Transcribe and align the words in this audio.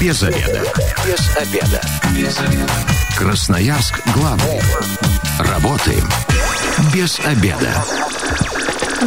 Без 0.00 0.22
обеда. 0.22 0.62
Без 1.04 1.36
обеда. 1.36 1.80
Без 2.14 2.38
обеда. 2.38 2.72
Красноярск 3.16 4.00
главный. 4.14 4.60
Работаем 5.40 6.04
без 6.94 7.18
обеда. 7.18 7.84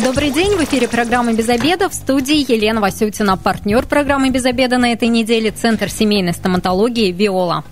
Добрый 0.04 0.32
день, 0.32 0.58
в 0.58 0.64
эфире 0.66 0.90
программы 0.90 1.34
«Без 1.34 1.48
обеда» 1.48 1.88
в 1.90 1.94
студии 1.94 2.50
Елена 2.52 2.82
Васютина, 2.82 3.38
партнер 3.38 3.86
программы 3.86 4.32
«Без 4.32 4.46
обеда» 4.46 4.78
на 4.78 4.92
этой 4.92 5.08
неделе, 5.08 5.52
Центр 5.52 5.90
семейной 5.90 6.34
стоматологии 6.34 7.12
«Виола». 7.12 7.64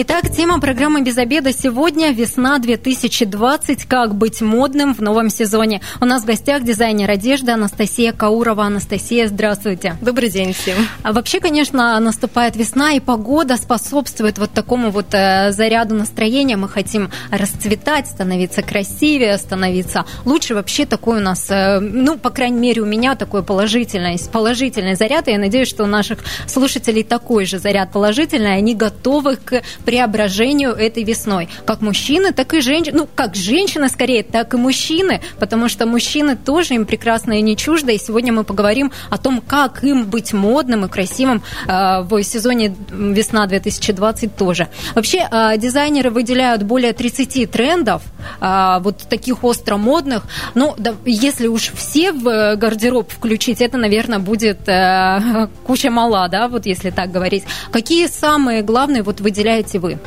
Итак, 0.00 0.30
тема 0.30 0.60
программы 0.60 1.02
«Без 1.02 1.18
обеда» 1.18 1.52
сегодня– 1.52 2.12
весна 2.14 2.60
2020. 2.60 3.84
Как 3.86 4.14
быть 4.14 4.40
модным 4.40 4.94
в 4.94 5.00
новом 5.00 5.28
сезоне? 5.28 5.80
У 6.00 6.04
нас 6.04 6.22
в 6.22 6.24
гостях 6.24 6.62
дизайнер 6.62 7.10
одежды 7.10 7.50
Анастасия 7.50 8.12
Каурова. 8.12 8.66
Анастасия, 8.66 9.26
здравствуйте. 9.26 9.96
Добрый 10.00 10.30
день 10.30 10.52
всем. 10.52 10.76
А 11.02 11.12
вообще, 11.12 11.40
конечно, 11.40 11.98
наступает 11.98 12.54
весна, 12.54 12.92
и 12.92 13.00
погода 13.00 13.56
способствует 13.56 14.38
вот 14.38 14.52
такому 14.52 14.92
вот 14.92 15.06
э, 15.14 15.50
заряду 15.50 15.96
настроения. 15.96 16.56
Мы 16.56 16.68
хотим 16.68 17.10
расцветать, 17.32 18.06
становиться 18.06 18.62
красивее, 18.62 19.36
становиться 19.36 20.04
лучше. 20.24 20.54
Вообще 20.54 20.86
такой 20.86 21.18
у 21.18 21.22
нас, 21.22 21.50
э, 21.50 21.80
ну, 21.80 22.16
по 22.16 22.30
крайней 22.30 22.60
мере, 22.60 22.82
у 22.82 22.86
меня 22.86 23.16
такой 23.16 23.42
положительный, 23.42 24.16
положительный 24.30 24.94
заряд. 24.94 25.26
И 25.26 25.32
я 25.32 25.38
надеюсь, 25.38 25.66
что 25.66 25.82
у 25.82 25.88
наших 25.88 26.20
слушателей 26.46 27.02
такой 27.02 27.46
же 27.46 27.58
заряд 27.58 27.90
положительный. 27.90 28.54
Они 28.54 28.76
готовы 28.76 29.34
к 29.34 29.60
преображению 29.88 30.72
этой 30.72 31.02
весной. 31.02 31.48
Как 31.64 31.80
мужчины, 31.80 32.32
так 32.32 32.52
и 32.52 32.60
женщины. 32.60 32.98
Ну, 32.98 33.08
как 33.14 33.34
женщины 33.34 33.88
скорее, 33.88 34.22
так 34.22 34.52
и 34.52 34.58
мужчины, 34.58 35.22
потому 35.38 35.70
что 35.70 35.86
мужчины 35.86 36.36
тоже 36.36 36.74
им 36.74 36.84
прекрасно 36.84 37.38
и 37.38 37.40
не 37.40 37.56
чуждо. 37.56 37.92
И 37.92 37.98
сегодня 37.98 38.30
мы 38.30 38.44
поговорим 38.44 38.92
о 39.08 39.16
том, 39.16 39.40
как 39.40 39.82
им 39.84 40.04
быть 40.04 40.34
модным 40.34 40.84
и 40.84 40.88
красивым 40.88 41.42
э, 41.66 42.02
в 42.02 42.22
сезоне 42.22 42.76
весна 42.90 43.46
2020 43.46 44.36
тоже. 44.36 44.68
Вообще, 44.94 45.26
э, 45.30 45.56
дизайнеры 45.56 46.10
выделяют 46.10 46.64
более 46.64 46.92
30 46.92 47.50
трендов, 47.50 48.02
э, 48.42 48.80
вот 48.80 48.98
таких 49.08 49.42
остро 49.42 49.78
модных. 49.78 50.24
Но 50.54 50.74
да, 50.76 50.96
если 51.06 51.46
уж 51.46 51.72
все 51.72 52.12
в 52.12 52.56
гардероб 52.56 53.10
включить, 53.10 53.62
это, 53.62 53.78
наверное, 53.78 54.18
будет 54.18 54.68
э, 54.68 55.48
куча 55.66 55.90
мала, 55.90 56.28
да, 56.28 56.48
вот 56.48 56.66
если 56.66 56.90
так 56.90 57.10
говорить. 57.10 57.44
Какие 57.72 58.06
самые 58.08 58.60
главные 58.60 59.02
вот 59.02 59.20
выделяете 59.22 59.77
вы? 59.78 59.98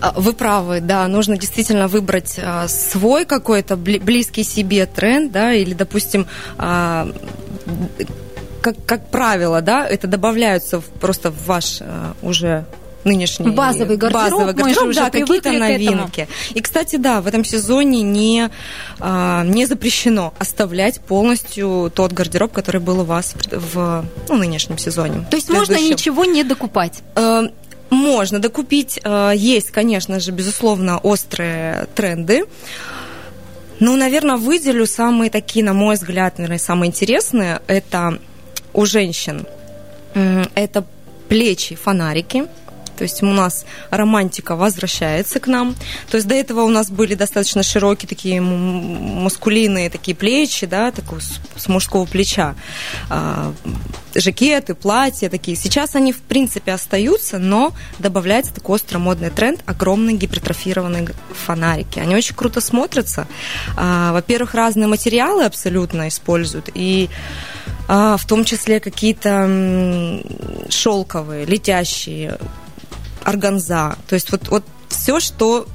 А, 0.00 0.12
вы 0.16 0.32
правы, 0.32 0.80
да, 0.80 1.06
нужно 1.08 1.36
действительно 1.36 1.88
выбрать 1.88 2.40
а, 2.42 2.68
свой 2.68 3.24
какой-то 3.24 3.76
близкий 3.76 4.44
себе 4.44 4.86
тренд, 4.86 5.32
да, 5.32 5.52
или, 5.52 5.74
допустим, 5.74 6.26
а, 6.58 7.08
как, 8.62 8.76
как 8.86 9.08
правило, 9.08 9.60
да, 9.60 9.86
это 9.86 10.06
добавляются 10.06 10.80
просто 11.00 11.30
в 11.30 11.46
ваш 11.46 11.80
уже 12.22 12.64
нынешний 13.02 13.48
базовый 13.48 13.96
гардероб, 13.96 14.30
базовый 14.30 14.52
гардероб 14.52 14.94
да, 14.94 15.10
какие-то 15.10 15.52
новинки. 15.52 16.28
И, 16.52 16.60
кстати, 16.60 16.96
да, 16.96 17.22
в 17.22 17.26
этом 17.26 17.46
сезоне 17.46 18.02
не, 18.02 18.50
не 19.00 19.66
запрещено 19.66 20.34
оставлять 20.38 21.00
полностью 21.00 21.90
тот 21.94 22.12
гардероб, 22.12 22.52
который 22.52 22.82
был 22.82 23.00
у 23.00 23.04
вас 23.04 23.34
в 23.50 24.04
ну, 24.28 24.36
нынешнем 24.36 24.76
сезоне. 24.76 25.26
То 25.30 25.36
есть 25.36 25.48
можно 25.48 25.76
ничего 25.76 26.26
не 26.26 26.44
докупать? 26.44 27.02
Э, 27.16 27.48
можно 27.90 28.38
докупить. 28.38 29.00
Э, 29.04 29.32
есть, 29.34 29.70
конечно 29.70 30.20
же, 30.20 30.30
безусловно, 30.30 30.98
острые 30.98 31.86
тренды. 31.94 32.44
Ну, 33.78 33.96
наверное, 33.96 34.36
выделю 34.36 34.86
самые 34.86 35.30
такие, 35.30 35.64
на 35.64 35.72
мой 35.72 35.94
взгляд, 35.94 36.38
наверное, 36.38 36.58
самые 36.58 36.88
интересные. 36.88 37.60
Это 37.66 38.18
у 38.74 38.84
женщин. 38.84 39.46
Это 40.14 40.84
плечи, 41.28 41.76
фонарики. 41.76 42.46
То 43.00 43.04
есть 43.04 43.22
у 43.22 43.26
нас 43.32 43.64
романтика 43.88 44.56
возвращается 44.56 45.40
к 45.40 45.46
нам. 45.46 45.74
То 46.10 46.18
есть 46.18 46.28
до 46.28 46.34
этого 46.34 46.64
у 46.64 46.68
нас 46.68 46.90
были 46.90 47.14
достаточно 47.14 47.62
широкие 47.62 48.06
такие 48.06 48.42
мускулиные 48.42 49.88
такие 49.88 50.14
плечи, 50.14 50.66
да, 50.66 50.90
такой 50.90 51.20
с 51.22 51.66
мужского 51.66 52.04
плеча. 52.04 52.54
А, 53.08 53.54
жакеты, 54.14 54.74
платья 54.74 55.30
такие. 55.30 55.56
Сейчас 55.56 55.96
они, 55.96 56.12
в 56.12 56.20
принципе, 56.20 56.72
остаются, 56.72 57.38
но 57.38 57.72
добавляется 57.98 58.52
такой 58.52 58.74
остро 58.74 58.98
модный 58.98 59.30
тренд– 59.30 59.62
огромные 59.64 60.18
гипертрофированные 60.18 61.08
фонарики. 61.32 62.00
Они 62.00 62.14
очень 62.14 62.34
круто 62.34 62.60
смотрятся. 62.60 63.26
А, 63.78 64.12
во-первых, 64.12 64.52
разные 64.52 64.88
материалы 64.88 65.46
абсолютно 65.46 66.08
используют. 66.08 66.68
И 66.74 67.08
а, 67.88 68.16
в 68.16 68.26
том 68.26 68.44
числе 68.44 68.78
какие-то 68.78 70.22
шелковые, 70.68 71.44
летящие, 71.44 72.38
органза. 73.24 73.96
То 74.08 74.14
есть 74.14 74.30
вот, 74.30 74.48
вот 74.48 74.64
все, 74.88 75.20
что 75.20 75.66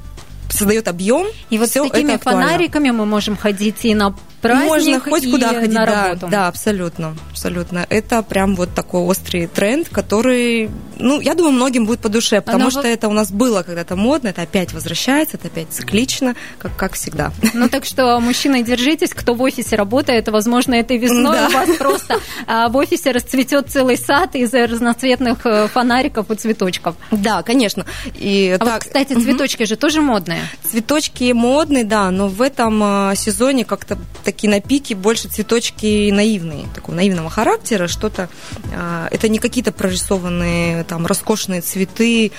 создает 0.48 0.88
объем. 0.88 1.26
И 1.50 1.58
вот 1.58 1.68
с 1.68 1.72
такими 1.72 2.16
фонариками 2.16 2.90
мы 2.90 3.06
можем 3.06 3.36
ходить 3.36 3.84
и 3.84 3.94
на 3.94 4.14
праздник 4.40 4.68
Можно 4.68 5.00
хоть 5.00 5.30
куда 5.30 5.48
ходить, 5.54 5.72
на 5.72 5.86
да, 5.86 6.04
работу. 6.08 6.28
да, 6.28 6.48
абсолютно, 6.48 7.16
абсолютно. 7.30 7.86
Это 7.88 8.22
прям 8.22 8.54
вот 8.54 8.74
такой 8.74 9.00
острый 9.00 9.46
тренд, 9.46 9.88
который, 9.88 10.70
ну, 10.98 11.20
я 11.20 11.34
думаю, 11.34 11.52
многим 11.54 11.86
будет 11.86 12.00
по 12.00 12.08
душе, 12.08 12.40
потому 12.40 12.64
Оно 12.64 12.70
что 12.70 12.82
в... 12.82 12.84
это 12.84 13.08
у 13.08 13.12
нас 13.12 13.30
было 13.30 13.62
когда-то 13.62 13.96
модно, 13.96 14.28
это 14.28 14.42
опять 14.42 14.72
возвращается, 14.72 15.36
это 15.36 15.48
опять 15.48 15.68
циклично, 15.70 16.34
как, 16.58 16.76
как 16.76 16.94
всегда. 16.94 17.32
Ну, 17.54 17.68
так 17.68 17.84
что, 17.84 18.18
мужчины, 18.20 18.62
держитесь, 18.62 19.10
кто 19.10 19.34
в 19.34 19.42
офисе 19.42 19.76
работает, 19.76 20.28
возможно, 20.28 20.74
этой 20.74 20.98
весной 20.98 21.36
да. 21.36 21.48
у 21.48 21.52
вас 21.52 21.76
просто 21.78 22.20
а, 22.46 22.68
в 22.68 22.76
офисе 22.76 23.12
расцветет 23.12 23.70
целый 23.70 23.96
сад 23.96 24.34
из 24.34 24.52
разноцветных 24.52 25.44
э, 25.44 25.68
фонариков 25.68 26.30
и 26.30 26.34
цветочков. 26.34 26.96
Да, 27.10 27.42
конечно. 27.42 27.84
И 28.14 28.56
а 28.58 28.64
так... 28.64 28.74
вот, 28.74 28.84
кстати, 28.84 29.14
цветочки 29.14 29.62
угу. 29.62 29.68
же 29.68 29.76
тоже 29.76 30.00
модные. 30.00 30.42
Цветочки 30.64 31.32
модные, 31.32 31.84
да, 31.84 32.10
но 32.10 32.28
в 32.28 32.42
этом 32.42 32.80
а, 32.82 33.14
сезоне 33.14 33.64
как-то 33.64 33.98
такие 34.24 34.50
на 34.50 34.60
пике 34.60 34.94
больше 34.94 35.28
цветочки 35.28 36.10
наивные, 36.10 36.66
такого 36.74 36.94
наивного 36.94 37.30
характера, 37.30 37.86
что-то, 37.86 38.28
а, 38.74 39.08
это 39.10 39.28
не 39.28 39.38
какие-то 39.38 39.72
прорисованные 39.72 40.85
там 40.86 41.06
роскошные 41.06 41.60
цветы, 41.60 42.32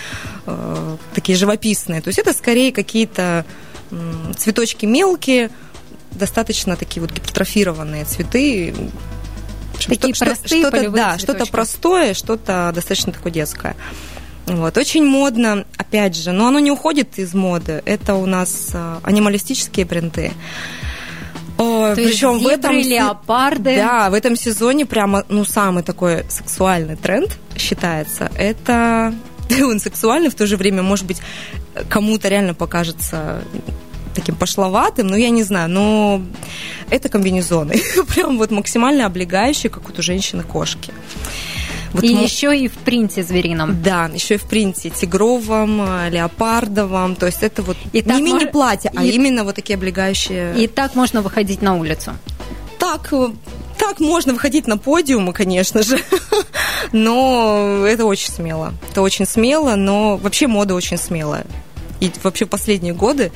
а, 0.46 0.98
такие 1.14 1.38
живописные, 1.38 2.02
то 2.02 2.08
есть 2.10 2.20
это 2.20 2.34
скорее 2.34 2.72
какие-то 2.72 3.46
цветочки 4.36 4.86
мелкие, 4.86 5.50
достаточно 6.12 6.76
такие 6.76 7.02
вот 7.02 7.12
гипертрофированные 7.12 8.04
цветы, 8.06 8.74
Такие 9.86 10.14
что, 10.14 10.26
простые 10.26 10.62
что-то, 10.64 10.90
да, 10.90 11.18
что-то 11.18 11.46
простое, 11.46 12.14
что-то 12.14 12.72
достаточно 12.74 13.12
такое 13.12 13.32
детское. 13.32 13.76
Вот, 14.48 14.78
очень 14.78 15.06
модно, 15.06 15.66
опять 15.78 16.16
же, 16.16 16.32
но 16.32 16.48
оно 16.48 16.60
не 16.60 16.72
уходит 16.72 17.20
из 17.20 17.34
моды. 17.34 17.82
Это 17.86 18.16
у 18.16 18.26
нас 18.26 18.70
а, 18.74 19.00
анималистические 19.04 19.86
принты. 19.86 20.32
То 21.58 21.94
причем 21.96 22.40
в 22.40 22.48
этом 22.48 22.74
леопарды. 22.74 23.76
Да, 23.76 24.10
в 24.10 24.14
этом 24.14 24.36
сезоне 24.36 24.86
прямо 24.86 25.26
ну 25.28 25.44
самый 25.44 25.84
такой 25.84 26.24
сексуальный 26.30 26.96
тренд 26.96 27.38
считается. 27.58 28.32
Это 28.38 29.14
он 29.62 29.80
сексуальный 29.80 30.30
в 30.30 30.36
то 30.36 30.46
же 30.46 30.58
время, 30.58 30.84
может 30.84 31.06
быть, 31.06 31.22
кому-то 31.90 32.28
реально 32.28 32.54
покажется 32.54 33.42
таким 34.14 34.36
пошловатым, 34.36 35.08
ну, 35.08 35.16
я 35.16 35.30
не 35.30 35.44
знаю, 35.44 35.70
но 35.70 36.22
это 36.90 37.08
комбинезоны. 37.08 37.80
Прям 38.16 38.40
вот 38.40 38.50
максимально 38.50 39.06
облегающие, 39.06 39.70
как 39.70 39.84
вот 39.88 40.00
у 40.00 40.02
женщины-кошки. 40.02 40.92
Вот 41.98 42.04
и 42.04 42.14
мы... 42.14 42.22
еще 42.22 42.56
и 42.56 42.68
в 42.68 42.74
принте 42.74 43.24
зверином. 43.24 43.82
Да, 43.82 44.06
еще 44.14 44.36
и 44.36 44.38
в 44.38 44.44
принте 44.44 44.92
тигровом, 44.92 45.82
э, 45.82 46.10
леопардовом. 46.12 47.16
То 47.16 47.26
есть 47.26 47.42
это 47.42 47.64
вот 47.64 47.76
и 47.92 48.04
не 48.04 48.22
мини-платье, 48.22 48.92
мож... 48.94 49.04
а 49.04 49.06
и... 49.06 49.10
именно 49.10 49.44
вот 49.44 49.56
такие 49.56 49.76
облегающие. 49.78 50.56
И 50.62 50.68
так 50.68 50.94
можно 50.94 51.24
выходить 51.24 51.64
на 51.64 51.76
улицу. 51.76 52.12
Так, 52.78 53.12
э, 53.12 53.30
так 53.80 54.00
можно 54.00 54.34
выходить 54.34 54.68
на 54.68 54.78
подиумы, 54.78 55.34
конечно 55.34 55.82
же, 55.82 56.00
но 56.92 57.84
это 57.88 58.06
очень 58.06 58.32
смело. 58.32 58.76
Это 58.92 59.02
очень 59.02 59.26
смело, 59.26 59.74
но 59.74 60.18
вообще 60.18 60.46
мода 60.46 60.76
очень 60.76 60.98
смелая 60.98 61.48
и 62.00 62.12
вообще 62.24 62.46
последние 62.46 62.94
годы, 62.94 63.32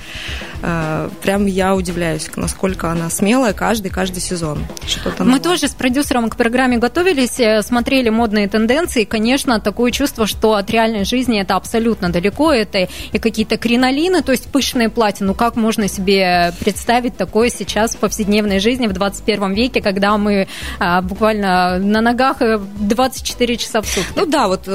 э, 0.62 1.10
прям 1.22 1.46
я 1.46 1.76
удивляюсь, 1.76 2.30
насколько 2.36 2.92
она 2.92 3.10
смелая 3.10 3.54
каждый, 3.54 3.90
каждый 3.90 4.20
сезон. 4.20 4.66
Что-то 4.88 5.24
Мы 5.24 5.40
тоже 5.40 5.68
с 5.68 5.74
продюсером 5.74 6.30
к 6.30 6.36
программе 6.36 6.78
готовились, 6.78 7.40
э, 7.40 7.62
смотрели 7.64 8.10
модные 8.10 8.48
тенденции. 8.48 9.04
Конечно, 9.04 9.60
такое 9.60 9.92
чувство, 9.92 10.28
что 10.28 10.56
от 10.56 10.70
реальной 10.70 11.06
жизни 11.06 11.42
это 11.42 11.56
абсолютно 11.56 12.12
далеко. 12.12 12.54
Это 12.54 12.88
и 13.12 13.20
какие-то 13.20 13.58
кринолины, 13.58 14.22
то 14.22 14.32
есть 14.32 14.48
пышные 14.52 14.90
платья. 14.90 15.26
Ну 15.26 15.34
как 15.34 15.56
можно 15.56 15.88
себе 15.88 16.54
представить 16.60 17.18
такое 17.18 17.50
сейчас 17.50 17.96
в 17.96 17.98
повседневной 17.98 18.60
жизни 18.60 18.88
в 18.88 18.94
21 18.94 19.54
веке, 19.54 19.82
когда 19.82 20.18
мы 20.18 20.48
а, 20.80 21.02
буквально 21.02 21.80
на 21.80 22.02
ногах 22.02 22.38
24 22.40 23.58
часа 23.58 23.82
в 23.82 23.88
сутки? 23.88 24.12
Ну 24.16 24.26
да, 24.26 24.48
вот, 24.48 24.68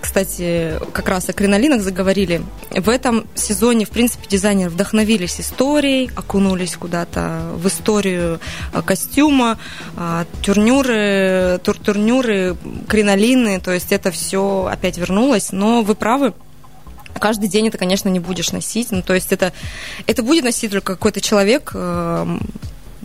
кстати, 0.00 0.74
как 0.92 1.08
раз 1.08 1.28
о 1.28 1.32
кринолинах 1.32 1.80
заговорили. 1.80 2.42
В 2.70 2.88
этом 2.88 3.23
сезоне, 3.34 3.84
в 3.84 3.90
принципе, 3.90 4.26
дизайнеры 4.28 4.70
вдохновились 4.70 5.40
историей, 5.40 6.10
окунулись 6.14 6.76
куда-то 6.76 7.50
в 7.54 7.66
историю 7.68 8.40
э, 8.72 8.82
костюма, 8.82 9.58
э, 9.96 10.24
турнюры, 10.42 11.60
тур 11.62 11.76
турнюры, 11.78 12.56
кринолины, 12.88 13.60
то 13.60 13.72
есть 13.72 13.92
это 13.92 14.10
все 14.10 14.68
опять 14.70 14.98
вернулось. 14.98 15.52
Но 15.52 15.82
вы 15.82 15.94
правы, 15.94 16.32
каждый 17.18 17.48
день 17.48 17.68
это, 17.68 17.78
конечно, 17.78 18.08
не 18.08 18.20
будешь 18.20 18.52
носить. 18.52 18.90
Ну, 18.90 19.02
то 19.02 19.14
есть 19.14 19.32
это, 19.32 19.52
это 20.06 20.22
будет 20.22 20.44
носить 20.44 20.70
только 20.70 20.94
какой-то 20.94 21.20
человек, 21.20 21.72
э, 21.74 22.38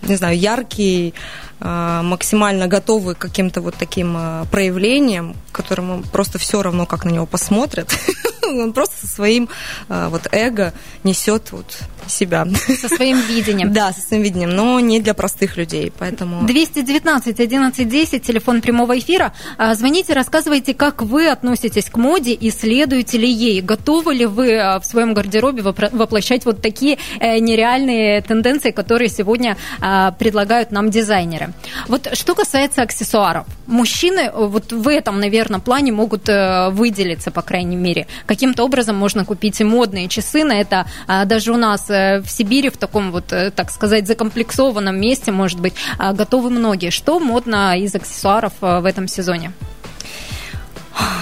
не 0.04 0.16
знаю, 0.16 0.38
яркий, 0.38 1.14
максимально 1.60 2.68
готовый 2.68 3.16
к 3.16 3.18
каким-то 3.18 3.60
вот 3.60 3.76
таким 3.76 4.16
э, 4.18 4.46
проявлениям, 4.50 5.36
которому 5.52 6.04
просто 6.04 6.40
все 6.40 6.62
равно, 6.62 6.86
как 6.86 7.04
на 7.04 7.10
него 7.10 7.26
посмотрят. 7.26 7.94
Он 8.58 8.74
просто 8.74 8.96
со 9.06 9.08
своим 9.08 9.50
э, 9.88 10.08
вот 10.10 10.28
эго 10.32 10.74
несет 11.04 11.52
вот 11.52 11.80
себя. 12.10 12.46
Со 12.80 12.90
своим 12.90 13.22
видением. 13.22 13.74
Да, 13.80 13.94
со 13.94 14.02
своим 14.02 14.24
видением, 14.24 14.50
но 14.50 14.80
не 14.80 15.00
для 15.00 15.14
простых 15.14 15.56
людей, 15.56 15.94
поэтому... 15.98 16.46
219 16.46 17.40
11 17.40 17.88
10, 17.88 18.24
телефон 18.24 18.62
прямого 18.62 18.98
эфира. 18.98 19.32
А, 19.58 19.74
звоните, 19.76 20.14
рассказывайте, 20.14 20.74
как 20.74 21.02
вы 21.02 21.30
относитесь 21.30 21.86
к 21.86 21.96
моде 21.96 22.34
и 22.34 22.50
следуете 22.52 23.18
ли 23.18 23.30
ей. 23.32 23.62
Готовы 23.62 24.16
ли 24.16 24.26
вы 24.26 24.58
в 24.82 24.84
своем 24.84 25.14
гардеробе 25.14 25.62
воплощать 25.62 26.46
вот 26.46 26.62
такие 26.62 26.98
нереальные 27.22 28.22
тенденции, 28.22 28.72
которые 28.72 29.10
сегодня 29.10 29.56
предлагают 29.80 30.72
нам 30.72 30.90
дизайнеры? 30.90 31.54
Вот 31.88 32.10
что 32.14 32.36
касается 32.36 32.82
аксессуаров. 32.82 33.46
Мужчины 33.68 34.32
вот 34.34 34.72
в 34.72 34.88
этом, 34.88 35.20
наверное, 35.20 35.60
плане 35.60 35.92
могут 35.92 36.28
выделиться, 36.28 37.32
по 37.32 37.42
крайней 37.42 37.78
мере. 37.78 38.08
Каким-то 38.40 38.64
образом 38.64 38.96
можно 38.96 39.26
купить 39.26 39.60
модные 39.60 40.08
часы 40.08 40.46
на 40.46 40.54
это. 40.54 40.86
А, 41.08 41.26
даже 41.26 41.52
у 41.52 41.58
нас 41.58 41.90
э, 41.90 42.22
в 42.22 42.32
Сибири, 42.32 42.70
в 42.70 42.78
таком 42.78 43.12
вот, 43.12 43.34
э, 43.34 43.52
так 43.52 43.70
сказать, 43.70 44.08
закомплексованном 44.08 44.98
месте, 44.98 45.34
может 45.34 45.60
быть, 45.60 45.74
а, 45.98 46.14
готовы 46.14 46.50
многие. 46.50 46.90
Что 46.90 47.20
модно 47.20 47.78
из 47.78 47.94
аксессуаров 47.94 48.54
э, 48.62 48.80
в 48.80 48.86
этом 48.86 49.10
сезоне? 49.10 49.52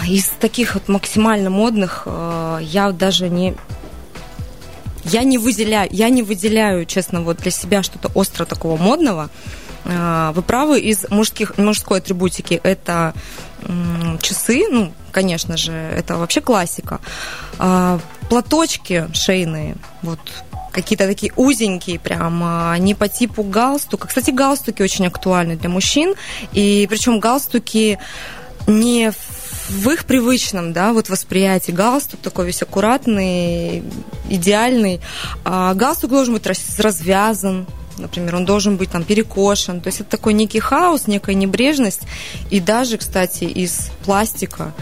Из 0.08 0.28
таких 0.40 0.76
вот 0.76 0.90
максимально 0.90 1.50
модных 1.50 2.08
я 2.62 2.92
даже 2.92 3.30
не 3.30 3.56
я 5.04 5.24
не 5.24 5.40
выделяю, 5.40 5.90
я 5.92 6.10
не 6.10 6.22
выделяю, 6.22 6.86
честно, 6.86 7.22
вот 7.22 7.38
для 7.38 7.50
себя 7.50 7.82
что-то 7.82 8.12
остро 8.14 8.46
такого 8.46 8.78
модного. 8.78 9.32
Вы 9.88 10.42
правы, 10.42 10.82
из 10.82 11.10
мужских, 11.10 11.58
мужской 11.58 12.00
атрибутики 12.00 12.60
это 12.62 13.14
часы, 14.22 14.66
ну, 14.70 14.94
конечно 15.12 15.58
же, 15.58 15.72
это 15.72 16.18
вообще 16.18 16.42
классика. 16.42 17.00
А, 17.58 18.00
платочки 18.30 19.08
шейные, 19.14 19.78
вот 20.02 20.20
какие-то 20.72 21.08
такие 21.08 21.32
узенькие, 21.36 22.00
прям 22.00 22.42
а, 22.44 22.78
не 22.78 22.94
по 22.94 23.08
типу 23.08 23.44
галстука. 23.44 24.08
Кстати, 24.08 24.32
галстуки 24.32 24.82
очень 24.82 25.08
актуальны 25.08 25.56
для 25.56 25.70
мужчин, 25.70 26.16
и 26.52 26.86
причем 26.90 27.20
галстуки 27.20 27.98
не 28.68 29.12
в 29.70 29.90
их 29.90 30.06
привычном, 30.06 30.72
да, 30.72 30.94
вот 30.94 31.10
восприятии 31.10 31.72
галстук 31.72 32.22
такой 32.22 32.46
весь 32.46 32.62
аккуратный, 32.62 33.84
идеальный. 34.30 35.02
А 35.44 35.74
галстук 35.74 36.12
должен 36.12 36.34
быть 36.36 36.46
развязан, 36.78 37.66
например, 37.98 38.36
он 38.36 38.46
должен 38.46 38.78
быть 38.78 38.92
там 38.92 39.04
перекошен. 39.04 39.82
То 39.82 39.88
есть 39.88 40.02
это 40.02 40.10
такой 40.10 40.34
некий 40.34 40.60
хаос, 40.60 41.08
некая 41.08 41.36
небрежность. 41.36 42.02
И 42.50 42.60
даже, 42.60 42.98
кстати, 42.98 43.44
из 43.44 43.92
пластика 44.06 44.74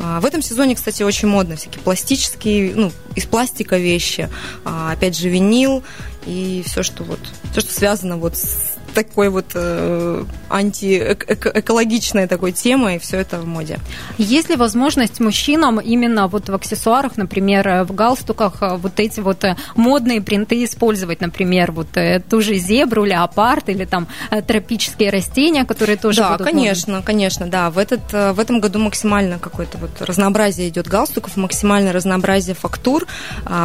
а, 0.00 0.20
в 0.20 0.26
этом 0.26 0.42
сезоне, 0.42 0.74
кстати, 0.74 1.02
очень 1.02 1.28
модно 1.28 1.56
всякие 1.56 1.80
пластические, 1.82 2.74
ну, 2.74 2.92
из 3.14 3.24
пластика 3.26 3.76
вещи. 3.76 4.28
А, 4.64 4.92
опять 4.92 5.16
же, 5.16 5.28
винил 5.28 5.82
и 6.26 6.62
все, 6.66 6.82
что 6.82 7.04
вот, 7.04 7.20
все, 7.52 7.60
что 7.60 7.72
связано 7.72 8.16
вот 8.16 8.36
с 8.36 8.73
такой 8.94 9.28
вот 9.28 9.46
э, 9.54 10.24
антиэкологичной 10.50 12.26
такой 12.26 12.52
темой, 12.52 12.96
и 12.96 12.98
все 12.98 13.18
это 13.18 13.38
в 13.38 13.46
моде. 13.46 13.78
Есть 14.18 14.50
ли 14.50 14.56
возможность 14.56 15.20
мужчинам 15.20 15.80
именно 15.80 16.28
вот 16.28 16.48
в 16.48 16.54
аксессуарах, 16.54 17.16
например, 17.16 17.66
э, 17.68 17.84
в 17.84 17.94
галстуках, 17.94 18.62
э, 18.62 18.76
вот 18.76 19.00
эти 19.00 19.20
вот 19.20 19.44
э, 19.44 19.56
модные 19.76 20.20
принты 20.20 20.64
использовать, 20.64 21.20
например, 21.20 21.72
вот 21.72 21.88
ту 22.30 22.40
же 22.40 22.54
зебру, 22.54 23.04
леопард 23.04 23.68
или 23.68 23.84
там 23.84 24.06
тропические 24.46 25.10
растения, 25.10 25.64
которые 25.64 25.96
тоже 25.96 26.20
Да, 26.20 26.32
будут 26.32 26.46
конечно, 26.46 26.94
модны? 26.94 27.06
конечно, 27.06 27.46
да. 27.46 27.70
В, 27.70 27.78
этот, 27.78 28.12
в 28.12 28.40
этом 28.40 28.60
году 28.60 28.78
максимально 28.78 29.38
какое-то 29.38 29.78
вот 29.78 29.90
разнообразие 30.00 30.68
идет 30.68 30.86
галстуков, 30.88 31.36
максимальное 31.36 31.92
разнообразие 31.92 32.54
фактур, 32.54 33.06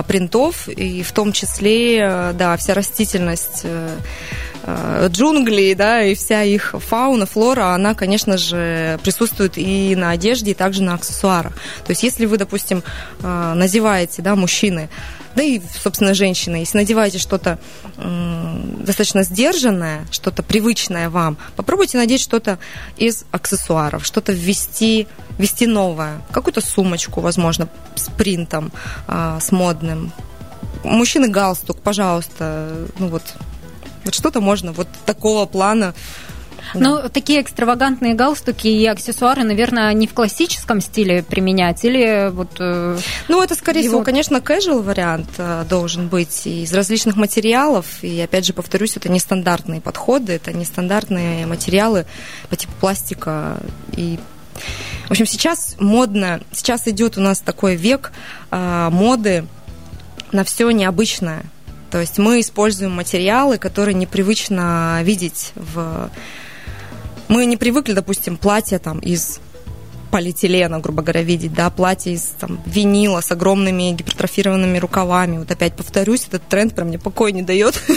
принтов, 0.07 0.67
и 0.67 1.03
в 1.03 1.11
том 1.11 1.31
числе, 1.31 2.33
да, 2.33 2.57
вся 2.57 2.73
растительность 2.73 3.65
Э, 4.69 5.07
джунгли, 5.09 5.73
да, 5.73 6.03
и 6.03 6.15
вся 6.15 6.43
их 6.43 6.75
фауна, 6.77 7.25
флора, 7.25 7.73
она, 7.73 7.93
конечно 7.93 8.37
же, 8.37 8.99
присутствует 9.03 9.57
и 9.57 9.95
на 9.95 10.11
одежде, 10.11 10.51
и 10.51 10.53
также 10.53 10.83
на 10.83 10.93
аксессуарах. 10.95 11.53
То 11.85 11.91
есть, 11.91 12.03
если 12.03 12.25
вы, 12.25 12.37
допустим, 12.37 12.83
э, 13.21 13.53
надеваете, 13.55 14.21
да, 14.21 14.35
мужчины, 14.35 14.89
да 15.35 15.43
и, 15.43 15.61
собственно, 15.81 16.13
женщины, 16.13 16.57
если 16.57 16.77
надеваете 16.77 17.17
что-то 17.17 17.59
достаточно 17.97 19.23
сдержанное, 19.23 20.05
что-то 20.11 20.41
привычное 20.41 21.09
вам, 21.09 21.37
попробуйте 21.55 21.97
надеть 21.97 22.21
что-то 22.21 22.59
из 22.97 23.25
аксессуаров, 23.31 24.05
что-то 24.05 24.31
ввести, 24.31 25.07
ввести 25.37 25.67
новое, 25.67 26.21
какую-то 26.31 26.61
сумочку, 26.61 27.21
возможно, 27.21 27.69
с 27.95 28.09
принтом, 28.09 28.71
э, 29.07 29.37
с 29.39 29.51
модным. 29.51 30.11
Мужчины 30.83 31.27
галстук, 31.27 31.79
пожалуйста, 31.81 32.87
ну 32.97 33.07
вот 33.07 33.23
вот 34.03 34.13
что-то 34.13 34.41
можно 34.41 34.71
вот 34.71 34.87
такого 35.05 35.45
плана 35.45 35.93
ну, 36.73 37.01
да. 37.01 37.09
такие 37.09 37.41
экстравагантные 37.41 38.13
галстуки 38.13 38.67
и 38.67 38.85
аксессуары, 38.85 39.43
наверное, 39.43 39.91
не 39.93 40.07
в 40.07 40.13
классическом 40.13 40.81
стиле 40.81 41.23
применять, 41.23 41.83
или 41.83 42.29
вот... 42.31 42.57
Э, 42.59 42.97
ну, 43.27 43.41
это, 43.41 43.55
скорее 43.55 43.81
его... 43.81 43.93
всего, 43.93 44.03
конечно, 44.03 44.37
casual 44.37 44.81
вариант 44.81 45.29
э, 45.37 45.65
должен 45.69 46.07
быть 46.07 46.45
из 46.45 46.71
различных 46.73 47.15
материалов, 47.15 47.85
и, 48.01 48.19
опять 48.19 48.45
же, 48.45 48.53
повторюсь, 48.53 48.97
это 48.97 49.09
нестандартные 49.09 49.81
подходы, 49.81 50.33
это 50.33 50.53
нестандартные 50.53 51.45
материалы 51.45 52.05
по 52.49 52.55
типу 52.55 52.73
пластика 52.79 53.57
и 53.95 54.19
в 55.07 55.11
общем, 55.11 55.25
сейчас 55.25 55.75
модно, 55.79 56.41
сейчас 56.51 56.87
идет 56.87 57.17
у 57.17 57.21
нас 57.21 57.39
такой 57.39 57.75
век 57.75 58.11
э, 58.51 58.89
моды 58.91 59.45
на 60.31 60.43
все 60.43 60.69
необычное. 60.69 61.43
То 61.91 61.99
есть 61.99 62.17
мы 62.17 62.39
используем 62.39 62.91
материалы, 62.91 63.57
которые 63.57 63.95
непривычно 63.95 65.01
видеть 65.03 65.51
в... 65.55 66.09
Мы 67.27 67.45
не 67.45 67.57
привыкли, 67.57 67.93
допустим, 67.93 68.37
платье 68.37 68.79
там 68.79 68.99
из 68.99 69.39
полиэтилена, 70.09 70.79
грубо 70.79 71.01
говоря, 71.01 71.21
видеть, 71.21 71.53
да, 71.53 71.69
платье 71.69 72.13
из 72.13 72.23
там, 72.39 72.59
винила 72.65 73.21
с 73.21 73.31
огромными 73.31 73.91
гипертрофированными 73.91 74.77
рукавами. 74.77 75.37
Вот 75.37 75.51
опять 75.51 75.75
повторюсь, 75.75 76.25
этот 76.27 76.47
тренд 76.47 76.73
прям 76.75 76.87
мне 76.87 76.99
покоя 76.99 77.31
не 77.31 77.41
дает. 77.41 77.81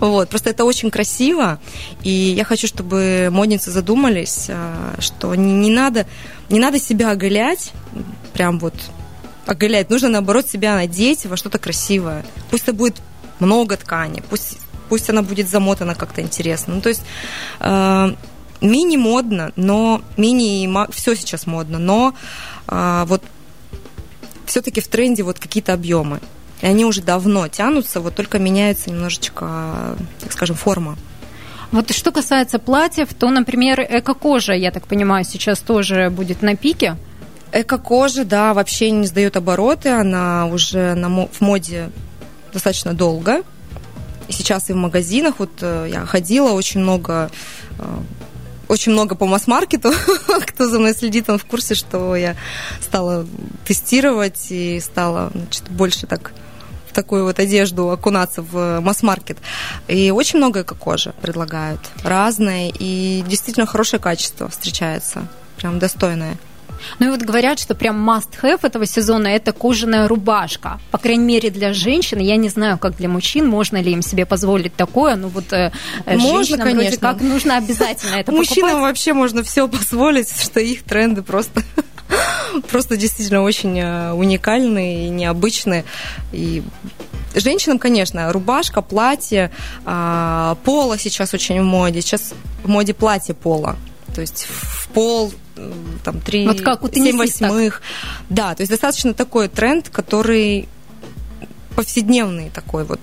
Вот, 0.00 0.28
просто 0.28 0.50
это 0.50 0.64
очень 0.64 0.90
красиво, 0.90 1.58
и 2.02 2.10
я 2.10 2.44
хочу, 2.44 2.66
чтобы 2.66 3.30
модницы 3.32 3.70
задумались, 3.70 4.46
а, 4.48 4.94
что 4.98 5.34
не, 5.34 5.52
не 5.52 5.70
надо, 5.70 6.06
не 6.50 6.60
надо 6.60 6.78
себя 6.78 7.10
оголять, 7.10 7.72
прям 8.34 8.58
вот 8.58 8.74
оголять, 9.48 9.90
нужно, 9.90 10.08
наоборот, 10.08 10.48
себя 10.48 10.74
надеть 10.74 11.26
во 11.26 11.36
что-то 11.36 11.58
красивое. 11.58 12.24
Пусть 12.50 12.64
это 12.64 12.74
будет 12.74 12.96
много 13.40 13.76
ткани, 13.76 14.22
пусть, 14.28 14.58
пусть 14.88 15.08
она 15.10 15.22
будет 15.22 15.48
замотана 15.48 15.94
как-то 15.94 16.20
интересно. 16.20 16.74
Ну, 16.74 16.80
то 16.80 16.90
есть 16.90 17.02
э, 17.60 18.14
мини 18.60 18.96
модно, 18.96 19.52
но 19.56 20.02
мини 20.16 20.68
все 20.92 21.16
сейчас 21.16 21.46
модно, 21.46 21.78
но 21.78 22.14
э, 22.68 23.04
вот 23.06 23.22
все-таки 24.44 24.80
в 24.80 24.88
тренде 24.88 25.22
вот 25.22 25.38
какие-то 25.38 25.72
объемы. 25.72 26.20
И 26.60 26.66
они 26.66 26.84
уже 26.84 27.02
давно 27.02 27.48
тянутся, 27.48 28.00
вот 28.00 28.14
только 28.14 28.38
меняется 28.38 28.90
немножечко, 28.90 29.96
так 30.20 30.32
скажем, 30.32 30.56
форма. 30.56 30.96
Вот 31.70 31.90
что 31.92 32.12
касается 32.12 32.58
платьев, 32.58 33.14
то, 33.14 33.30
например, 33.30 33.80
эко-кожа, 33.80 34.54
я 34.54 34.70
так 34.70 34.86
понимаю, 34.86 35.24
сейчас 35.24 35.60
тоже 35.60 36.10
будет 36.10 36.42
на 36.42 36.56
пике. 36.56 36.96
Эко-кожа, 37.52 38.24
да, 38.24 38.52
вообще 38.52 38.90
не 38.90 39.06
сдает 39.06 39.36
обороты, 39.36 39.88
она 39.88 40.46
уже 40.46 40.94
на, 40.94 41.26
в 41.26 41.40
моде 41.40 41.90
достаточно 42.52 42.94
долго. 42.94 43.42
И 44.28 44.32
сейчас 44.32 44.68
и 44.68 44.74
в 44.74 44.76
магазинах, 44.76 45.36
вот 45.38 45.50
э, 45.62 45.88
я 45.90 46.04
ходила 46.04 46.52
очень 46.52 46.80
много, 46.80 47.30
э, 47.78 47.98
очень 48.68 48.92
много 48.92 49.14
по 49.14 49.26
масс-маркету. 49.26 49.92
Кто 50.46 50.68
за 50.68 50.78
мной 50.78 50.94
следит, 50.94 51.30
он 51.30 51.38
в 51.38 51.46
курсе, 51.46 51.74
что 51.74 52.14
я 52.14 52.36
стала 52.82 53.26
тестировать 53.66 54.48
и 54.50 54.80
стала 54.80 55.30
значит, 55.34 55.70
больше 55.70 56.06
так 56.06 56.32
в 56.90 56.92
такую 56.92 57.24
вот 57.24 57.38
одежду 57.38 57.90
окунаться 57.90 58.42
в 58.42 58.80
масс-маркет. 58.80 59.38
И 59.88 60.10
очень 60.10 60.38
много 60.38 60.60
эко-кожи 60.60 61.14
предлагают, 61.22 61.80
разные, 62.02 62.70
и 62.78 63.24
действительно 63.26 63.66
хорошее 63.66 64.00
качество 64.00 64.48
встречается, 64.48 65.26
прям 65.56 65.78
достойное. 65.78 66.36
Ну 66.98 67.06
и 67.06 67.10
вот 67.10 67.20
говорят, 67.20 67.58
что 67.58 67.74
прям 67.74 68.08
must-have 68.08 68.60
этого 68.62 68.86
сезона– 68.86 69.28
это 69.28 69.52
кожаная 69.52 70.08
рубашка. 70.08 70.80
По 70.90 70.98
крайней 70.98 71.24
мере, 71.24 71.50
для 71.50 71.72
женщин. 71.72 72.18
Я 72.18 72.36
не 72.36 72.48
знаю, 72.48 72.78
как 72.78 72.96
для 72.96 73.08
мужчин, 73.08 73.48
можно 73.48 73.80
ли 73.80 73.92
им 73.92 74.02
себе 74.02 74.26
позволить 74.26 74.74
такое. 74.74 75.16
Ну 75.16 75.28
вот 75.28 75.52
э, 75.52 75.72
можно, 76.06 76.58
конечно. 76.58 76.98
как 76.98 77.20
нужно 77.20 77.56
обязательно 77.56 78.16
это 78.16 78.32
Мужчинам 78.32 78.70
покупать. 78.70 78.88
вообще 78.88 79.12
можно 79.12 79.42
все 79.42 79.68
позволить, 79.68 80.28
что 80.42 80.60
их 80.60 80.82
тренды 80.84 81.22
просто 81.22 81.62
просто 82.70 82.96
действительно 82.96 83.42
очень 83.42 83.78
э, 83.78 84.12
уникальные 84.12 85.06
и 85.06 85.10
необычные. 85.10 85.84
И 86.32 86.62
женщинам, 87.34 87.78
конечно, 87.78 88.32
рубашка, 88.32 88.82
платье, 88.82 89.50
а, 89.84 90.56
поло 90.64 90.98
сейчас 90.98 91.34
очень 91.34 91.60
в 91.60 91.64
моде. 91.64 92.00
Сейчас 92.00 92.32
в 92.62 92.68
моде 92.68 92.94
платье 92.94 93.34
поло. 93.34 93.76
То 94.14 94.20
есть 94.20 94.46
в 94.48 94.88
пол 94.88 95.32
там 96.04 96.20
3, 96.20 96.46
вот 96.46 96.60
как 96.60 96.84
у 96.84 96.92
7 96.92 97.16
восьмых. 97.16 97.82
Да, 98.28 98.54
то 98.54 98.62
есть 98.62 98.70
достаточно 98.70 99.14
такой 99.14 99.48
тренд, 99.48 99.88
который 99.88 100.68
повседневный 101.74 102.50
такой 102.50 102.84
вот 102.84 103.00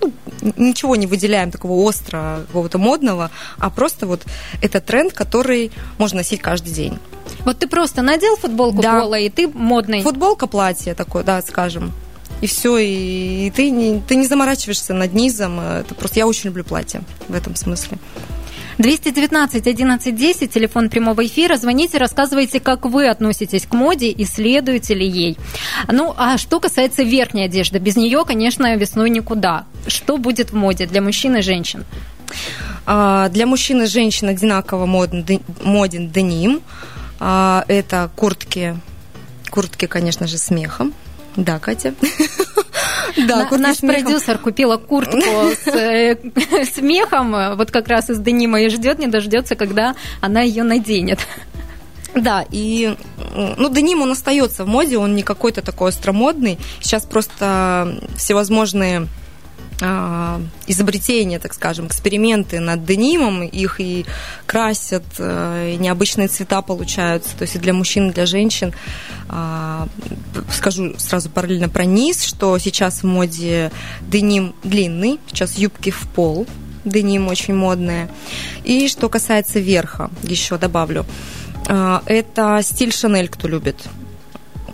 ну, 0.00 0.12
ничего 0.56 0.96
не 0.96 1.06
выделяем 1.06 1.50
такого 1.50 1.82
остро, 1.84 2.44
какого-то 2.46 2.78
модного, 2.78 3.30
а 3.58 3.70
просто 3.70 4.06
вот 4.06 4.22
это 4.62 4.80
тренд, 4.80 5.12
который 5.12 5.70
можно 5.98 6.18
носить 6.18 6.40
каждый 6.40 6.72
день. 6.72 6.98
Вот 7.44 7.58
ты 7.58 7.68
просто 7.68 8.02
надел 8.02 8.36
футболку 8.36 8.82
да. 8.82 9.00
пола, 9.00 9.18
и 9.18 9.28
ты 9.28 9.48
модный. 9.48 10.02
Футболка, 10.02 10.46
платье 10.46 10.94
такое, 10.94 11.22
да, 11.22 11.40
скажем. 11.42 11.92
И 12.40 12.46
все, 12.46 12.78
и, 12.78 13.46
и 13.46 13.50
ты, 13.50 13.70
не, 13.70 14.00
ты 14.00 14.16
не 14.16 14.26
заморачиваешься 14.26 14.94
над 14.94 15.12
низом. 15.12 15.60
Это 15.60 15.94
просто 15.94 16.20
я 16.20 16.26
очень 16.26 16.46
люблю 16.46 16.64
платье 16.64 17.02
в 17.28 17.34
этом 17.34 17.54
смысле. 17.54 17.98
219 18.80 19.66
11 19.66 20.16
10, 20.16 20.50
телефон 20.50 20.88
прямого 20.88 21.26
эфира. 21.26 21.56
Звоните, 21.56 21.98
рассказывайте, 21.98 22.60
как 22.60 22.86
вы 22.86 23.08
относитесь 23.08 23.66
к 23.66 23.74
моде 23.74 24.08
и 24.08 24.24
следуете 24.24 24.94
ли 24.94 25.06
ей. 25.06 25.36
Ну, 25.86 26.14
а 26.16 26.38
что 26.38 26.60
касается 26.60 27.02
верхней 27.02 27.44
одежды, 27.44 27.78
без 27.78 27.96
нее, 27.96 28.24
конечно, 28.26 28.74
весной 28.76 29.10
никуда. 29.10 29.66
Что 29.86 30.16
будет 30.16 30.52
в 30.52 30.54
моде 30.54 30.86
для 30.86 31.02
мужчин 31.02 31.36
и 31.36 31.42
женщин? 31.42 31.84
А, 32.86 33.28
для 33.28 33.44
мужчин 33.44 33.82
и 33.82 33.86
женщин 33.86 34.28
одинаково 34.28 34.86
моден, 34.86 35.26
моден 35.62 36.08
деним. 36.08 36.62
А, 37.18 37.66
это 37.68 38.10
куртки, 38.16 38.78
куртки, 39.50 39.86
конечно 39.86 40.26
же, 40.26 40.38
с 40.38 40.50
мехом. 40.50 40.94
Да, 41.36 41.58
Катя. 41.58 41.94
Да, 43.26 43.48
На, 43.50 43.58
наш 43.58 43.78
продюсер 43.78 44.38
купила 44.38 44.76
куртку 44.76 45.18
с, 45.64 45.68
э, 45.68 46.16
с 46.64 46.78
мехом, 46.78 47.56
вот 47.56 47.70
как 47.70 47.88
раз 47.88 48.10
из 48.10 48.18
денима, 48.18 48.60
и 48.62 48.68
ждет, 48.68 48.98
не 48.98 49.06
дождется, 49.06 49.56
когда 49.56 49.94
она 50.20 50.40
ее 50.42 50.62
наденет. 50.62 51.20
Да, 52.14 52.44
и 52.50 52.96
ну, 53.56 53.72
деним 53.72 54.02
он 54.02 54.10
остается 54.12 54.64
в 54.64 54.68
моде, 54.68 54.98
он 54.98 55.14
не 55.14 55.22
какой-то 55.22 55.62
такой 55.62 55.90
остромодный. 55.90 56.58
Сейчас 56.80 57.06
просто 57.06 58.00
всевозможные 58.16 59.06
изобретения, 59.80 61.38
так 61.38 61.54
скажем, 61.54 61.86
эксперименты 61.86 62.60
над 62.60 62.84
денимом, 62.84 63.42
их 63.42 63.80
и 63.80 64.04
красят, 64.46 65.04
э, 65.18 65.74
и 65.74 65.76
необычные 65.78 66.28
цвета 66.28 66.60
получаются, 66.62 67.36
то 67.36 67.42
есть 67.42 67.56
и 67.56 67.58
для 67.58 67.72
мужчин, 67.72 68.10
и 68.10 68.12
для 68.12 68.26
женщин. 68.26 68.74
А, 69.28 69.88
скажу 70.52 70.98
сразу 70.98 71.30
параллельно 71.30 71.68
про 71.68 71.84
низ, 71.84 72.24
что 72.24 72.58
сейчас 72.58 73.02
в 73.02 73.06
моде 73.06 73.70
деним 74.02 74.54
длинный, 74.64 75.18
сейчас 75.28 75.56
юбки 75.56 75.90
в 75.90 76.08
пол, 76.14 76.46
деним 76.84 77.28
очень 77.28 77.54
модная. 77.54 78.10
И 78.64 78.88
что 78.88 79.08
касается 79.08 79.60
верха, 79.60 80.10
еще 80.22 80.58
добавлю, 80.58 81.06
а, 81.68 82.02
это 82.06 82.60
стиль 82.62 82.92
Шанель, 82.92 83.28
кто 83.28 83.48
любит 83.48 83.76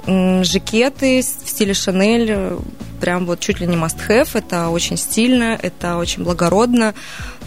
жакеты 0.07 1.21
в 1.21 1.49
стиле 1.49 1.75
Шанель 1.75 2.59
прям 2.97 3.27
вот 3.27 3.41
чуть 3.41 3.61
ли 3.61 3.67
не 3.67 3.77
must-have. 3.77 4.29
Это 4.35 4.69
очень 4.69 4.97
стильно, 4.97 5.59
это 5.61 5.97
очень 5.97 6.25
благородно. 6.25 6.95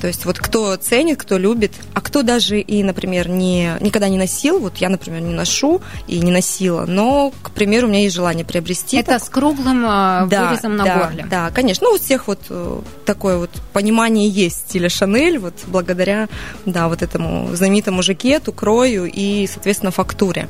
То 0.02 0.08
есть 0.08 0.26
вот 0.26 0.40
кто 0.40 0.76
ценит, 0.78 1.22
кто 1.22 1.38
любит, 1.38 1.74
а 1.94 2.02
кто 2.02 2.22
даже 2.24 2.60
и, 2.60 2.84
например, 2.84 3.28
не, 3.28 3.74
никогда 3.82 4.08
не 4.08 4.18
носил, 4.18 4.60
вот 4.60 4.78
я, 4.78 4.90
например, 4.90 5.22
не 5.22 5.34
ношу 5.34 5.82
и 6.08 6.20
не 6.20 6.32
носила, 6.32 6.86
но, 6.86 7.34
к 7.42 7.52
примеру, 7.52 7.88
у 7.88 7.90
меня 7.90 8.04
есть 8.04 8.16
желание 8.16 8.46
приобрести. 8.46 8.98
Это 8.98 9.14
так. 9.14 9.24
с 9.24 9.30
круглым 9.30 9.84
э, 9.84 10.28
да, 10.28 10.50
вырезом 10.50 10.78
на 10.78 10.86
да, 10.86 10.98
горле. 10.98 11.28
Да, 11.30 11.52
конечно. 11.52 11.88
Ну, 11.88 11.96
у 11.96 11.98
всех 11.98 12.28
вот 12.28 12.40
э, 12.50 12.82
такое 13.06 13.38
вот 13.38 13.50
понимание 13.74 14.30
есть 14.30 14.70
стиля 14.70 14.90
Шанель, 14.90 15.38
вот 15.38 15.56
благодаря, 15.68 16.30
да, 16.66 16.88
вот 16.88 17.02
этому 17.02 17.54
знаменитому 17.54 18.02
жакету, 18.02 18.54
крою 18.54 19.06
и, 19.06 19.48
соответственно, 19.48 19.92
фактуре. 19.92 20.48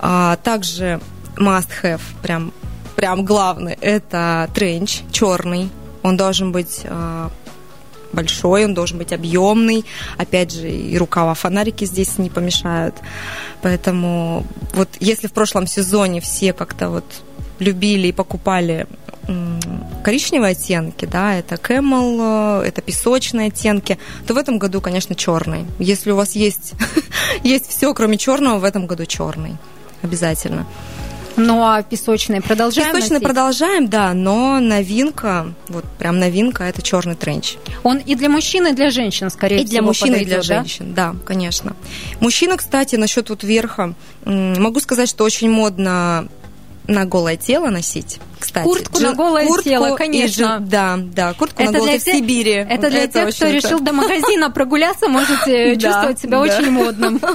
А, 0.00 0.36
также 0.36 1.00
must 1.36 1.68
have, 1.82 2.00
прям, 2.22 2.52
прям 2.96 3.24
главный, 3.24 3.76
это 3.80 4.48
тренч 4.54 5.02
черный. 5.10 5.70
Он 6.02 6.16
должен 6.16 6.52
быть 6.52 6.80
э, 6.84 7.28
большой, 8.12 8.64
он 8.64 8.74
должен 8.74 8.98
быть 8.98 9.12
объемный. 9.12 9.84
Опять 10.18 10.52
же, 10.52 10.70
и 10.70 10.96
рукава 10.98 11.34
фонарики 11.34 11.84
здесь 11.84 12.18
не 12.18 12.30
помешают. 12.30 12.94
Поэтому 13.62 14.44
вот 14.74 14.88
если 15.00 15.28
в 15.28 15.32
прошлом 15.32 15.66
сезоне 15.66 16.20
все 16.20 16.52
как-то 16.52 16.90
вот 16.90 17.04
любили 17.58 18.08
и 18.08 18.12
покупали 18.12 18.86
коричневые 20.02 20.52
оттенки, 20.52 21.04
да, 21.04 21.34
это 21.34 21.56
кэмел, 21.56 22.62
э, 22.62 22.66
это 22.66 22.82
песочные 22.82 23.48
оттенки, 23.48 23.98
то 24.26 24.34
в 24.34 24.36
этом 24.36 24.58
году, 24.58 24.80
конечно, 24.80 25.14
черный. 25.14 25.64
Если 25.78 26.10
у 26.10 26.16
вас 26.16 26.32
есть, 26.32 26.74
есть 27.44 27.68
все, 27.68 27.94
кроме 27.94 28.18
черного, 28.18 28.58
в 28.58 28.64
этом 28.64 28.86
году 28.86 29.06
черный. 29.06 29.56
Обязательно. 30.02 30.66
Ну 31.36 31.62
а 31.64 31.82
песочные 31.82 32.40
продолжаем? 32.40 32.88
Песочные 32.88 33.18
носить? 33.18 33.26
продолжаем, 33.26 33.88
да, 33.88 34.12
но 34.12 34.60
новинка, 34.60 35.52
вот 35.68 35.84
прям 35.98 36.18
новинка, 36.18 36.64
это 36.64 36.82
черный 36.82 37.14
тренч. 37.14 37.56
Он 37.82 37.98
и 37.98 38.14
для 38.14 38.28
мужчин, 38.28 38.66
и 38.66 38.72
для 38.72 38.90
женщин, 38.90 39.30
скорее 39.30 39.62
и 39.62 39.66
всего. 39.66 39.68
И 39.68 39.70
для 39.70 39.82
мужчин, 39.82 40.08
подойдет, 40.08 40.26
и 40.26 40.30
для 40.30 40.38
да? 40.38 40.42
женщин, 40.42 40.94
да, 40.94 41.14
конечно. 41.24 41.76
Мужчина, 42.20 42.56
кстати, 42.56 42.96
насчет 42.96 43.30
вот 43.30 43.44
верха, 43.44 43.94
могу 44.24 44.80
сказать, 44.80 45.08
что 45.08 45.24
очень 45.24 45.50
модно 45.50 46.28
на 46.86 47.04
голое 47.04 47.36
тело 47.36 47.68
носить. 47.68 48.18
Кстати, 48.38 48.64
куртку 48.64 48.98
джин, 48.98 49.10
на 49.10 49.14
голое 49.14 49.46
куртку 49.46 49.68
тело, 49.68 49.96
конечно. 49.96 50.56
Джин, 50.58 50.68
да, 50.68 50.98
да, 51.00 51.32
куртку 51.34 51.62
это 51.62 51.72
на 51.72 51.78
голое 51.78 51.98
в 51.98 52.02
Сибири. 52.02 52.52
Это 52.52 52.90
для 52.90 53.04
это 53.04 53.24
тех, 53.24 53.36
кто 53.36 53.48
решил 53.48 53.80
до 53.80 53.92
магазина 53.92 54.50
прогуляться, 54.54 55.08
можете 55.08 55.76
чувствовать 55.76 56.20
себя 56.20 56.40
очень 56.40 56.70
модным. 56.70 57.20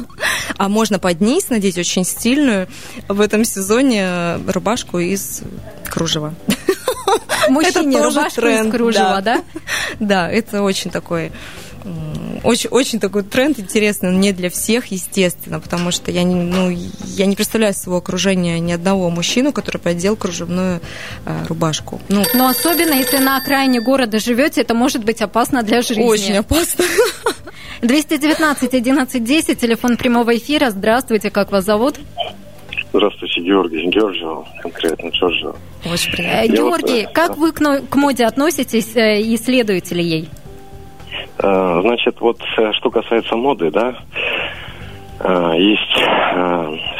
А 0.57 0.69
можно 0.69 0.97
под 0.97 1.21
низ 1.21 1.49
надеть 1.49 1.77
очень 1.77 2.03
стильную 2.03 2.67
в 3.07 3.21
этом 3.21 3.45
сезоне 3.45 4.37
рубашку 4.47 4.97
из 4.97 5.41
кружева. 5.85 6.33
Мужчине 7.49 8.01
рубашку 8.03 8.41
из 8.41 8.71
кружева, 8.71 9.21
да? 9.21 9.43
Да, 9.99 10.29
это 10.29 10.63
очень 10.63 10.89
такой 10.89 11.31
очень, 12.43 12.69
очень 12.69 12.99
такой 12.99 13.23
тренд 13.23 13.59
интересный, 13.59 14.11
но 14.11 14.17
не 14.17 14.31
для 14.31 14.49
всех, 14.49 14.87
естественно, 14.87 15.59
потому 15.59 15.91
что 15.91 16.11
я 16.11 16.23
не, 16.23 16.35
ну, 16.35 16.69
я 16.69 17.25
не 17.25 17.35
представляю 17.35 17.73
своего 17.73 17.97
окружения 17.97 18.59
ни 18.59 18.71
одного 18.71 19.09
мужчину, 19.09 19.51
который 19.51 19.77
подел 19.77 20.15
кружевную 20.15 20.81
э, 21.25 21.45
рубашку. 21.47 22.01
Ну, 22.09 22.23
но 22.33 22.47
особенно, 22.47 22.93
если 22.93 23.17
на 23.17 23.37
окраине 23.37 23.81
города 23.81 24.19
живете, 24.19 24.61
это 24.61 24.73
может 24.73 25.03
быть 25.03 25.21
опасно 25.21 25.63
для 25.63 25.81
жизни. 25.81 26.03
Очень 26.03 26.37
опасно. 26.37 26.85
219 27.81 28.73
11 28.73 29.23
10, 29.23 29.59
телефон 29.59 29.97
прямого 29.97 30.35
эфира. 30.35 30.69
Здравствуйте, 30.69 31.29
как 31.29 31.51
вас 31.51 31.65
зовут? 31.65 31.95
Здравствуйте, 32.93 33.41
Георгий. 33.41 33.87
Георгио, 33.89 34.45
конкретно 34.61 35.09
Джорджио. 35.09 35.55
Очень 35.85 36.11
приятно. 36.13 36.55
Георгий, 36.55 37.03
вот, 37.03 37.13
как 37.13 37.37
вы 37.37 37.51
к 37.51 37.95
моде 37.95 38.25
относитесь 38.25 38.95
э, 38.95 39.21
и 39.21 39.37
следуете 39.37 39.95
ли 39.95 40.03
ей? 40.03 40.29
Э, 41.39 41.79
значит, 41.81 42.19
вот 42.19 42.39
э, 42.57 42.71
что 42.73 42.89
касается 42.89 43.35
моды, 43.35 43.71
да, 43.71 43.95
э, 45.19 45.53
есть, 45.57 46.03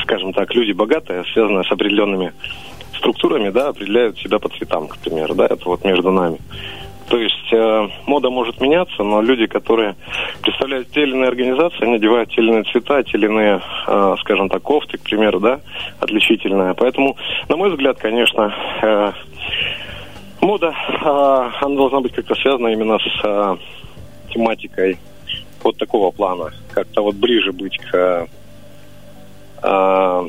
скажем 0.02 0.34
так, 0.34 0.54
люди 0.56 0.72
богатые, 0.72 1.24
связанные 1.34 1.64
с 1.64 1.72
определенными 1.72 2.34
структурами, 2.98 3.50
да, 3.50 3.70
определяют 3.70 4.18
себя 4.18 4.40
по 4.40 4.50
цветам, 4.50 4.88
к 4.88 4.98
примеру, 4.98 5.36
да, 5.36 5.46
это 5.46 5.66
вот 5.66 5.84
между 5.84 6.12
нами. 6.12 6.40
То 7.10 7.18
есть 7.18 7.54
э, 7.54 7.88
мода 8.06 8.30
может 8.30 8.60
меняться, 8.60 9.02
но 9.02 9.22
люди, 9.22 9.48
которые 9.48 9.96
представляют 10.42 10.92
те 10.92 11.04
или 11.04 11.12
иные 11.12 11.30
организации, 11.30 11.84
они 11.84 11.96
одевают 11.96 12.30
те 12.32 12.42
или 12.42 12.50
иные 12.50 12.64
цвета, 12.66 13.02
те 13.04 13.18
или 13.18 13.28
иные, 13.28 13.62
э, 13.88 14.16
скажем 14.20 14.50
так, 14.50 14.62
кофты, 14.62 14.98
к 14.98 15.04
примеру, 15.04 15.40
да, 15.40 15.62
отличительные. 16.02 16.74
Поэтому, 16.74 17.16
на 17.48 17.56
мой 17.56 17.70
взгляд, 17.70 17.98
конечно, 17.98 18.54
э, 18.82 19.12
мода, 20.42 20.68
э, 20.68 21.66
она 21.66 21.76
должна 21.76 22.02
быть 22.02 22.14
как-то 22.14 22.36
связана 22.36 22.68
именно 22.68 23.00
с 23.00 23.24
э, 23.24 23.56
тематикой 24.34 24.98
вот 25.64 25.78
такого 25.78 26.12
плана. 26.12 26.52
Как-то 26.72 27.02
вот 27.02 27.16
ближе 27.16 27.52
быть 27.52 27.78
к... 27.78 28.28
А, 29.62 30.26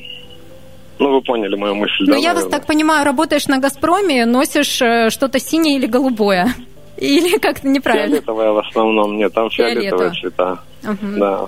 ну, 0.98 1.12
вы 1.12 1.22
поняли 1.22 1.54
мою 1.54 1.74
мысль, 1.74 2.00
Ну, 2.00 2.06
да, 2.06 2.16
я 2.16 2.28
наверное? 2.28 2.42
вас 2.42 2.50
так 2.50 2.66
понимаю, 2.66 3.04
работаешь 3.04 3.46
на 3.46 3.58
«Газпроме», 3.58 4.26
носишь 4.26 4.80
э, 4.82 5.10
что-то 5.10 5.38
синее 5.38 5.76
или 5.76 5.86
голубое? 5.86 6.48
Или 6.96 7.38
как-то 7.38 7.68
неправильно? 7.68 8.16
Фиолетовое 8.16 8.50
в 8.50 8.58
основном, 8.58 9.16
нет, 9.16 9.32
там 9.32 9.50
фиолетовые 9.50 10.10
цвета, 10.20 10.58
угу. 10.82 11.16
да. 11.16 11.46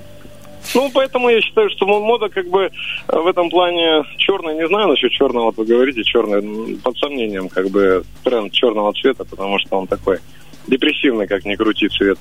Ну, 0.74 0.90
поэтому 0.94 1.28
я 1.30 1.40
считаю, 1.40 1.68
что 1.70 1.86
мода 1.86 2.28
как 2.28 2.46
бы 2.46 2.70
э, 3.08 3.18
в 3.18 3.26
этом 3.26 3.50
плане 3.50 4.04
черная, 4.18 4.54
не 4.54 4.68
знаю 4.68 4.88
насчет 4.88 5.10
черного, 5.10 5.46
вот 5.46 5.56
вы 5.56 5.64
говорите, 5.64 6.04
черный, 6.04 6.76
под 6.76 6.96
сомнением 6.98 7.48
как 7.48 7.68
бы 7.70 8.04
тренд 8.22 8.52
черного 8.52 8.92
цвета, 8.92 9.24
потому 9.24 9.58
что 9.58 9.78
он 9.78 9.86
такой 9.88 10.18
депрессивный, 10.66 11.26
как 11.26 11.44
ни 11.44 11.54
крути 11.56 11.88
цвет. 11.88 12.18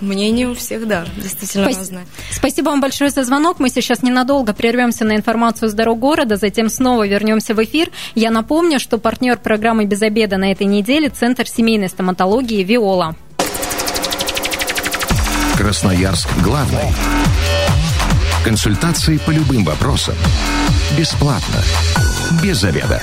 Мнение 0.00 0.48
у 0.48 0.54
всех, 0.54 0.88
да, 0.88 1.04
действительно 1.16 1.66
Спас... 1.66 1.78
разное. 1.78 2.06
Спасибо 2.32 2.70
вам 2.70 2.80
большое 2.80 3.10
за 3.10 3.22
звонок. 3.22 3.60
Мы 3.60 3.68
сейчас 3.68 4.02
ненадолго 4.02 4.52
прервемся 4.52 5.04
на 5.04 5.14
информацию 5.14 5.68
с 5.68 5.74
дорог 5.74 6.00
города, 6.00 6.36
затем 6.36 6.68
снова 6.68 7.06
вернемся 7.06 7.54
в 7.54 7.62
эфир. 7.62 7.90
Я 8.16 8.32
напомню, 8.32 8.80
что 8.80 8.98
партнер 8.98 9.38
программы 9.38 9.84
«Без 9.84 10.02
обеда» 10.02 10.38
на 10.38 10.50
этой 10.50 10.66
неделе– 10.66 11.08
Центр 11.10 11.46
семейной 11.46 11.88
стоматологии 11.88 12.64
«Виола». 12.64 13.14
Красноярск 15.56 16.28
главный. 16.42 16.92
Консультации 18.44 19.18
по 19.18 19.30
любым 19.30 19.62
вопросам. 19.64 20.16
Бесплатно. 20.98 21.62
Без 22.42 22.56
заведа. 22.56 23.00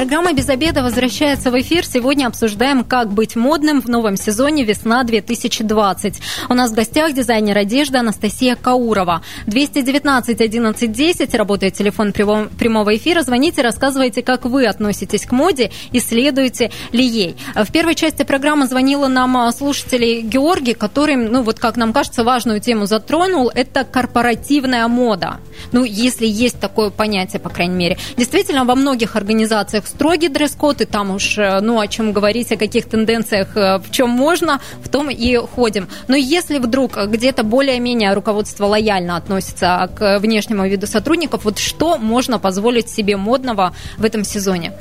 Программа 0.00 0.32
«Без 0.32 0.48
обеда» 0.48 0.82
возвращается 0.82 1.50
в 1.50 1.60
эфир. 1.60 1.84
Сегодня 1.84 2.26
обсуждаем, 2.26 2.84
как 2.84 3.12
быть 3.12 3.36
модным 3.36 3.82
в 3.82 3.88
новом 3.88 4.16
сезоне 4.16 4.64
«Весна-2020». 4.64 6.14
У 6.48 6.54
нас 6.54 6.70
в 6.70 6.74
гостях 6.74 7.12
дизайнер 7.12 7.58
одежды 7.58 7.98
Анастасия 7.98 8.56
Каурова. 8.56 9.20
219 9.46 10.40
11 10.40 10.90
10, 10.90 11.34
работает 11.34 11.74
телефон 11.74 12.14
прямого 12.14 12.96
эфира. 12.96 13.20
Звоните, 13.20 13.60
рассказывайте, 13.60 14.22
как 14.22 14.46
вы 14.46 14.64
относитесь 14.64 15.26
к 15.26 15.32
моде 15.32 15.70
и 15.92 16.00
следуете 16.00 16.70
ли 16.92 17.04
ей. 17.04 17.36
В 17.54 17.70
первой 17.70 17.94
части 17.94 18.22
программы 18.22 18.68
звонила 18.68 19.06
нам 19.06 19.36
а, 19.36 19.52
слушатель 19.52 20.22
Георгий, 20.22 20.72
который, 20.72 21.16
ну 21.16 21.42
вот 21.42 21.58
как 21.58 21.76
нам 21.76 21.92
кажется, 21.92 22.24
важную 22.24 22.60
тему 22.60 22.86
затронул. 22.86 23.50
Это 23.54 23.84
корпоративная 23.84 24.88
мода. 24.88 25.40
Ну, 25.72 25.84
если 25.84 26.26
есть 26.26 26.58
такое 26.58 26.88
понятие, 26.88 27.38
по 27.38 27.50
крайней 27.50 27.76
мере. 27.76 27.98
Действительно, 28.16 28.64
во 28.64 28.74
многих 28.74 29.14
организациях 29.14 29.89
строгий 29.90 30.28
дресс-код, 30.28 30.80
и 30.80 30.84
там 30.84 31.10
уж, 31.10 31.38
э, 31.38 31.60
ну, 31.60 31.80
о 31.80 31.86
чем 31.86 32.12
говорить, 32.12 32.52
о 32.52 32.56
каких 32.56 32.88
тенденциях, 32.88 33.56
э, 33.56 33.78
в 33.78 33.90
чем 33.90 34.10
можно, 34.10 34.60
в 34.82 34.88
том 34.88 35.10
и 35.10 35.36
ходим. 35.36 35.88
Но 36.08 36.16
если 36.16 36.58
вдруг 36.58 36.96
где-то 36.96 37.42
более-менее 37.42 38.14
руководство 38.14 38.66
лояльно 38.66 39.16
относится 39.16 39.90
к 39.94 40.18
внешнему 40.18 40.66
виду 40.66 40.86
сотрудников, 40.86 41.44
вот 41.44 41.58
что 41.58 41.98
можно 41.98 42.38
позволить 42.38 42.88
себе 42.88 43.16
модного 43.16 43.74
в 43.98 44.04
этом 44.04 44.24
сезоне? 44.24 44.72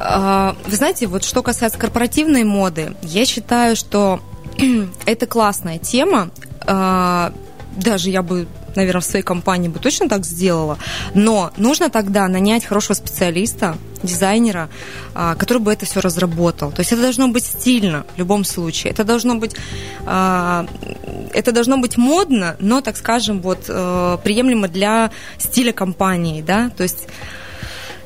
А, 0.00 0.56
вы 0.66 0.76
знаете, 0.76 1.06
вот 1.06 1.24
что 1.24 1.42
касается 1.42 1.78
корпоративной 1.78 2.44
моды, 2.44 2.94
я 3.02 3.24
считаю, 3.24 3.76
что 3.76 4.20
это 5.06 5.26
классная 5.26 5.78
тема. 5.78 6.30
А, 6.66 7.32
даже 7.76 8.10
я 8.10 8.22
бы 8.22 8.46
наверное, 8.76 9.00
в 9.00 9.04
своей 9.04 9.24
компании 9.24 9.68
бы 9.68 9.78
точно 9.78 10.08
так 10.08 10.24
сделала. 10.24 10.78
Но 11.14 11.52
нужно 11.56 11.90
тогда 11.90 12.28
нанять 12.28 12.64
хорошего 12.64 12.94
специалиста, 12.94 13.76
дизайнера, 14.02 14.68
а, 15.14 15.34
который 15.34 15.58
бы 15.58 15.72
это 15.72 15.86
все 15.86 16.00
разработал. 16.00 16.70
То 16.72 16.80
есть 16.80 16.92
это 16.92 17.02
должно 17.02 17.28
быть 17.28 17.44
стильно 17.44 18.04
в 18.14 18.18
любом 18.18 18.44
случае. 18.44 18.92
Это 18.92 19.04
должно 19.04 19.36
быть, 19.36 19.54
а, 20.06 20.66
это 21.32 21.52
должно 21.52 21.78
быть 21.78 21.96
модно, 21.96 22.56
но, 22.58 22.80
так 22.80 22.96
скажем, 22.96 23.40
вот 23.40 23.64
э, 23.68 24.18
приемлемо 24.22 24.68
для 24.68 25.10
стиля 25.38 25.72
компании, 25.72 26.42
да. 26.42 26.70
То 26.76 26.82
есть 26.82 27.08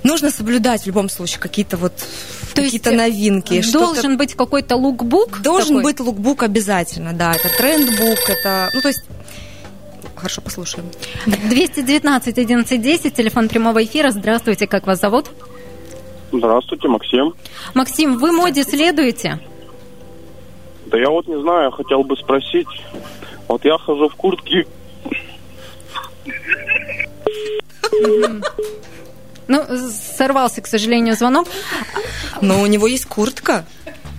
нужно 0.02 0.30
соблюдать 0.30 0.82
в 0.82 0.86
любом 0.86 1.08
случае 1.08 1.40
какие-то 1.40 1.76
вот 1.76 1.92
то 2.54 2.62
какие-то 2.62 2.92
новинки. 2.92 3.62
Должен 3.72 4.16
быть 4.16 4.34
какой-то 4.34 4.76
лукбук? 4.76 5.40
Должен 5.40 5.76
такой? 5.76 5.82
быть 5.82 6.00
лукбук 6.00 6.42
обязательно, 6.42 7.12
да. 7.12 7.34
Это 7.34 7.48
трендбук, 7.56 8.28
это, 8.28 8.70
ну 8.74 8.80
то 8.80 8.88
есть 8.88 9.02
Хорошо, 10.18 10.40
послушаем. 10.40 10.90
219 11.26 12.38
11 12.38 12.82
10, 12.82 13.14
телефон 13.14 13.48
прямого 13.48 13.84
эфира. 13.84 14.10
Здравствуйте, 14.10 14.66
как 14.66 14.86
вас 14.86 15.00
зовут? 15.00 15.30
Здравствуйте, 16.32 16.88
Максим. 16.88 17.34
Максим, 17.74 18.18
вы 18.18 18.32
моде 18.32 18.64
следуете? 18.64 19.38
Да 20.86 20.98
я 20.98 21.08
вот 21.08 21.28
не 21.28 21.40
знаю, 21.40 21.70
хотел 21.70 22.02
бы 22.02 22.16
спросить. 22.16 22.66
Вот 23.46 23.64
я 23.64 23.78
хожу 23.78 24.08
в 24.08 24.16
куртке. 24.16 24.66
Ну, 29.46 29.64
сорвался, 30.16 30.60
к 30.60 30.66
сожалению, 30.66 31.14
звонок. 31.14 31.46
Но 32.42 32.60
у 32.60 32.66
него 32.66 32.88
есть 32.88 33.06
куртка. 33.06 33.64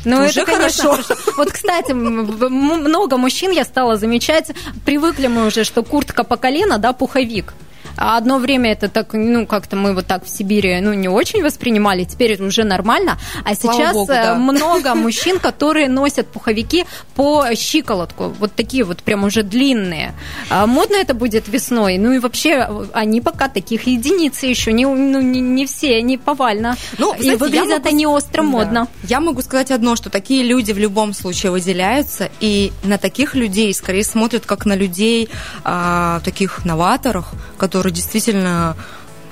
Ну, 0.05 0.21
это, 0.21 0.45
конечно, 0.45 0.83
хорошо. 0.83 1.03
хорошо. 1.03 1.15
Вот, 1.37 1.51
кстати, 1.51 1.91
много 1.91 3.17
мужчин 3.17 3.51
я 3.51 3.63
стала 3.63 3.97
замечать, 3.97 4.51
привыкли 4.85 5.27
мы 5.27 5.47
уже, 5.47 5.63
что 5.63 5.83
куртка 5.83 6.23
по 6.23 6.37
колено, 6.37 6.77
да, 6.77 6.93
пуховик. 6.93 7.53
А 7.99 8.17
одно 8.17 8.39
время 8.39 8.71
это 8.71 8.87
так, 8.87 9.13
ну, 9.13 9.45
как-то 9.45 9.75
мы 9.75 9.93
вот 9.93 10.07
так 10.07 10.23
в 10.23 10.29
Сибири, 10.29 10.79
ну, 10.79 10.93
не 10.93 11.09
очень 11.09 11.43
воспринимали, 11.43 12.05
теперь 12.05 12.31
это 12.31 12.45
уже 12.45 12.63
нормально. 12.63 13.19
А 13.43 13.55
сейчас 13.55 13.93
Богу, 13.93 14.07
да. 14.07 14.35
Э, 14.35 14.35
много 14.35 14.95
мужчин, 14.95 15.37
которые 15.37 15.89
носят 15.89 16.27
пуховики 16.27 16.85
по 17.15 17.45
щиколотку, 17.55 18.33
вот 18.39 18.53
такие 18.55 18.85
вот 18.85 19.03
прям 19.03 19.25
уже 19.25 19.43
длинные. 19.43 20.13
А 20.49 20.65
модно 20.65 20.95
это 20.95 21.13
будет 21.13 21.49
весной, 21.49 21.97
ну 21.97 22.13
и 22.13 22.19
вообще 22.19 22.69
они 22.93 23.19
пока 23.19 23.49
таких 23.49 23.85
единицы 23.87 24.45
еще, 24.45 24.71
не, 24.71 24.85
ну, 24.85 25.19
не, 25.19 25.41
не 25.41 25.65
все, 25.65 26.01
не 26.01 26.17
повально. 26.17 26.77
Ну, 26.97 27.13
и 27.13 27.35
выглядят 27.35 27.83
могу... 27.83 27.89
они 27.89 28.07
остро 28.07 28.43
модно. 28.43 28.87
Да. 29.03 29.07
Я 29.09 29.19
могу 29.19 29.41
сказать 29.41 29.71
одно, 29.71 29.97
что 29.97 30.09
такие 30.09 30.43
люди 30.43 30.71
в 30.71 30.77
любом 30.77 31.13
случае 31.13 31.51
выделяются, 31.51 32.29
и 32.39 32.71
на 32.83 32.97
таких 32.97 33.35
людей 33.35 33.73
скорее 33.73 34.05
смотрят 34.05 34.45
как 34.45 34.65
на 34.65 34.75
людей, 34.75 35.27
а, 35.65 36.21
таких 36.21 36.63
новаторах, 36.63 37.33
которые 37.57 37.88
которые 37.89 37.91
действительно 37.91 38.75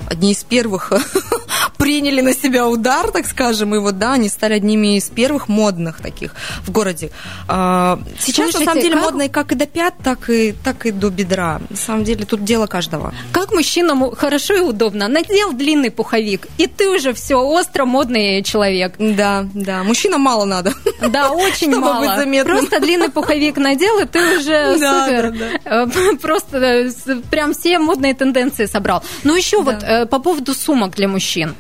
одни 0.07 0.31
из 0.31 0.43
первых 0.43 0.91
приняли 1.77 2.21
на 2.21 2.33
себя 2.33 2.67
удар, 2.67 3.11
так 3.11 3.25
скажем, 3.27 3.75
и 3.75 3.79
вот, 3.79 3.97
да, 3.97 4.13
они 4.13 4.29
стали 4.29 4.53
одними 4.53 4.97
из 4.97 5.09
первых 5.09 5.47
модных 5.47 6.01
таких 6.01 6.33
в 6.65 6.71
городе. 6.71 7.11
А, 7.47 7.99
сейчас, 8.19 8.51
Слушайте, 8.51 8.59
на 8.59 8.65
самом 8.65 8.81
деле, 8.81 8.95
как... 8.95 9.03
модные 9.03 9.29
как 9.29 9.51
и 9.51 9.55
до 9.55 9.65
пят, 9.65 9.93
так 10.03 10.29
и, 10.29 10.53
так 10.63 10.85
и 10.85 10.91
до 10.91 11.09
бедра. 11.09 11.61
На 11.69 11.77
самом 11.77 12.03
деле, 12.03 12.25
тут 12.25 12.43
дело 12.43 12.67
каждого. 12.67 13.13
Как 13.31 13.51
мужчинам 13.53 14.15
хорошо 14.15 14.55
и 14.55 14.61
удобно. 14.61 15.07
Надел 15.07 15.53
длинный 15.53 15.91
пуховик, 15.91 16.47
и 16.57 16.67
ты 16.67 16.89
уже 16.89 17.13
все 17.13 17.35
остро 17.35 17.85
модный 17.85 18.43
человек. 18.43 18.93
Да, 18.97 19.45
да. 19.53 19.83
Мужчинам 19.83 20.21
мало 20.21 20.45
надо. 20.45 20.73
Да, 21.09 21.31
очень 21.31 21.75
мало. 21.75 22.05
Быть 22.05 22.15
заметным. 22.15 22.57
Просто 22.57 22.79
длинный 22.79 23.09
пуховик 23.09 23.57
надел, 23.57 23.99
и 23.99 24.05
ты 24.05 24.37
уже 24.37 24.73
супер. 24.73 25.57
Э, 25.65 25.87
просто 26.21 26.57
э, 26.57 26.89
прям 27.29 27.53
все 27.53 27.79
модные 27.79 28.13
тенденции 28.13 28.65
собрал. 28.65 29.03
Ну, 29.23 29.35
еще 29.35 29.61
вот 29.61 29.83
э, 29.83 29.96
по 30.05 30.19
поводу 30.19 30.53
сумок 30.53 30.95
для 30.95 31.07
мужчин. 31.07 31.55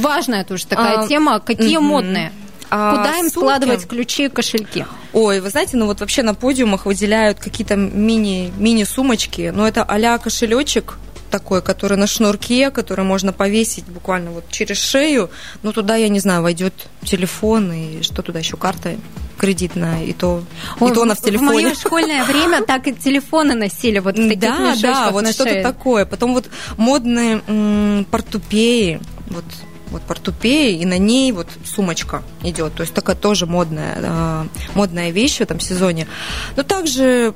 Важная 0.00 0.44
тоже 0.44 0.66
такая 0.66 1.00
а, 1.00 1.08
тема. 1.08 1.40
Какие 1.40 1.78
угу. 1.78 1.86
модные? 1.86 2.32
А, 2.70 2.96
Куда 2.96 3.18
им 3.18 3.30
сумки? 3.30 3.34
складывать 3.34 3.86
ключи 3.86 4.26
и 4.26 4.28
кошельки? 4.28 4.86
Ой, 5.12 5.40
вы 5.40 5.50
знаете, 5.50 5.76
ну 5.76 5.86
вот 5.86 6.00
вообще 6.00 6.22
на 6.22 6.34
подиумах 6.34 6.86
выделяют 6.86 7.38
какие-то 7.38 7.76
мини, 7.76 8.52
мини-сумочки. 8.58 9.52
Но 9.54 9.66
это 9.66 9.82
а 9.82 10.18
кошелечек, 10.18 10.98
такой, 11.30 11.62
который 11.62 11.96
на 11.96 12.06
шнурке, 12.06 12.70
который 12.70 13.04
можно 13.04 13.32
повесить 13.32 13.84
буквально 13.86 14.30
вот 14.30 14.48
через 14.50 14.78
шею. 14.78 15.30
Ну, 15.62 15.72
туда, 15.72 15.96
я 15.96 16.08
не 16.08 16.20
знаю, 16.20 16.42
войдет 16.42 16.74
телефон 17.02 17.72
и 17.72 18.02
что 18.02 18.22
туда 18.22 18.38
еще, 18.38 18.56
карта 18.56 18.96
кредитная, 19.38 20.04
и 20.04 20.12
то, 20.12 20.42
Ой, 20.80 20.90
и 20.90 20.94
то 20.94 21.02
она 21.02 21.14
в 21.14 21.20
телефоне. 21.20 21.48
В 21.48 21.62
мое 21.62 21.74
школьное 21.74 22.24
время 22.24 22.62
так 22.64 22.86
и 22.86 22.94
телефоны 22.94 23.54
носили, 23.54 23.98
вот 23.98 24.18
в 24.18 24.28
таких 24.28 24.40
Да, 24.40 24.74
да, 24.80 25.10
вот 25.10 25.28
что-то 25.28 25.62
такое. 25.62 26.06
Потом 26.06 26.34
вот 26.34 26.48
модные 26.76 27.42
м- 27.46 28.06
портупеи, 28.10 29.00
вот 29.28 29.44
вот 29.90 30.02
портупея, 30.02 30.76
и 30.76 30.84
на 30.84 30.98
ней 30.98 31.30
вот 31.32 31.48
сумочка 31.64 32.22
идет. 32.42 32.74
То 32.74 32.82
есть 32.82 32.92
такая 32.92 33.14
тоже 33.14 33.46
модная, 33.46 33.96
э, 33.96 34.44
модная 34.74 35.10
вещь 35.10 35.38
в 35.38 35.40
этом 35.42 35.60
сезоне. 35.60 36.08
Но 36.56 36.64
также 36.64 37.34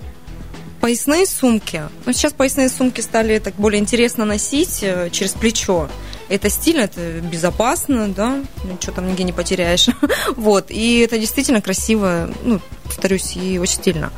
поясные 0.81 1.27
сумки. 1.27 1.83
Ну, 2.07 2.13
сейчас 2.13 2.33
поясные 2.33 2.69
сумки 2.69 3.01
стали 3.01 3.39
так 3.39 3.55
более 3.55 3.81
интересно 3.81 4.25
носить 4.25 4.81
э, 4.83 5.11
через 5.11 5.33
плечо. 5.33 5.89
Это 6.29 6.49
стильно, 6.49 6.83
это 6.83 7.21
безопасно, 7.21 8.09
да, 8.09 8.41
ничего 8.65 8.95
там 8.95 9.09
нигде 9.09 9.25
не 9.25 9.33
потеряешь. 9.33 9.89
вот, 10.37 10.67
и 10.71 11.01
это 11.01 11.19
действительно 11.19 11.61
красиво, 11.61 12.31
ну, 12.45 12.61
повторюсь, 12.85 13.37
и 13.37 13.59
очень 13.59 13.77
стильно 13.77 14.13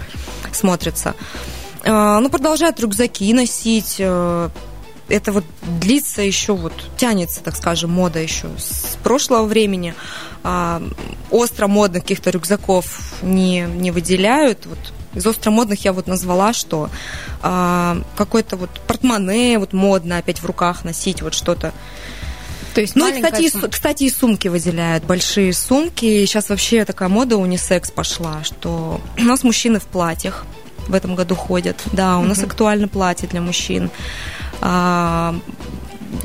смотрится. 0.53 1.14
А, 1.85 2.20
ну, 2.20 2.29
продолжают 2.29 2.79
рюкзаки 2.81 3.33
носить, 3.33 3.96
э, 3.98 4.51
это 5.09 5.33
вот 5.33 5.44
длится 5.81 6.22
еще, 6.22 6.55
вот 6.55 6.72
тянется, 6.96 7.42
так 7.42 7.57
скажем, 7.57 7.90
мода 7.90 8.20
еще 8.20 8.48
с 8.59 8.96
прошлого 9.03 9.46
времени. 9.46 9.94
А, 10.44 10.83
остро 11.31 11.66
модных 11.66 12.03
каких-то 12.03 12.31
рюкзаков 12.31 13.14
не, 13.22 13.62
не 13.62 13.90
выделяют. 13.90 14.66
Вот 14.66 14.79
из 15.14 15.27
остромодных 15.27 15.85
я 15.85 15.92
вот 15.92 16.07
назвала, 16.07 16.53
что 16.53 16.90
а, 17.42 17.98
какой-то 18.16 18.57
вот 18.57 18.70
портмоне 18.87 19.59
вот 19.59 19.72
модно 19.72 20.18
опять 20.18 20.40
в 20.40 20.46
руках 20.46 20.85
носить, 20.85 21.22
вот 21.22 21.35
что-то. 21.35 21.72
То 22.75 22.81
есть 22.81 22.96
ну, 22.96 23.07
и, 23.07 23.12
кстати, 23.12 23.42
и, 23.42 23.68
кстати, 23.68 24.05
и 24.05 24.11
сумки 24.11 24.48
выделяют, 24.48 25.05
большие 25.05 25.53
сумки. 25.53 26.25
Сейчас 26.25 26.48
вообще 26.48 26.85
такая 26.85 27.09
мода 27.09 27.37
унисекс 27.37 27.90
пошла, 27.90 28.42
что 28.44 29.01
у 29.18 29.22
нас 29.22 29.42
мужчины 29.42 29.79
в 29.79 29.85
платьях, 29.85 30.46
в 30.88 30.94
этом 30.94 31.14
году 31.14 31.35
ходят. 31.35 31.81
Да, 31.92 32.18
у 32.18 32.25
нас 32.25 32.42
актуально 32.42 32.88
платье 32.88 33.29
для 33.29 33.40
мужчин. 33.40 33.90
А, 34.61 35.35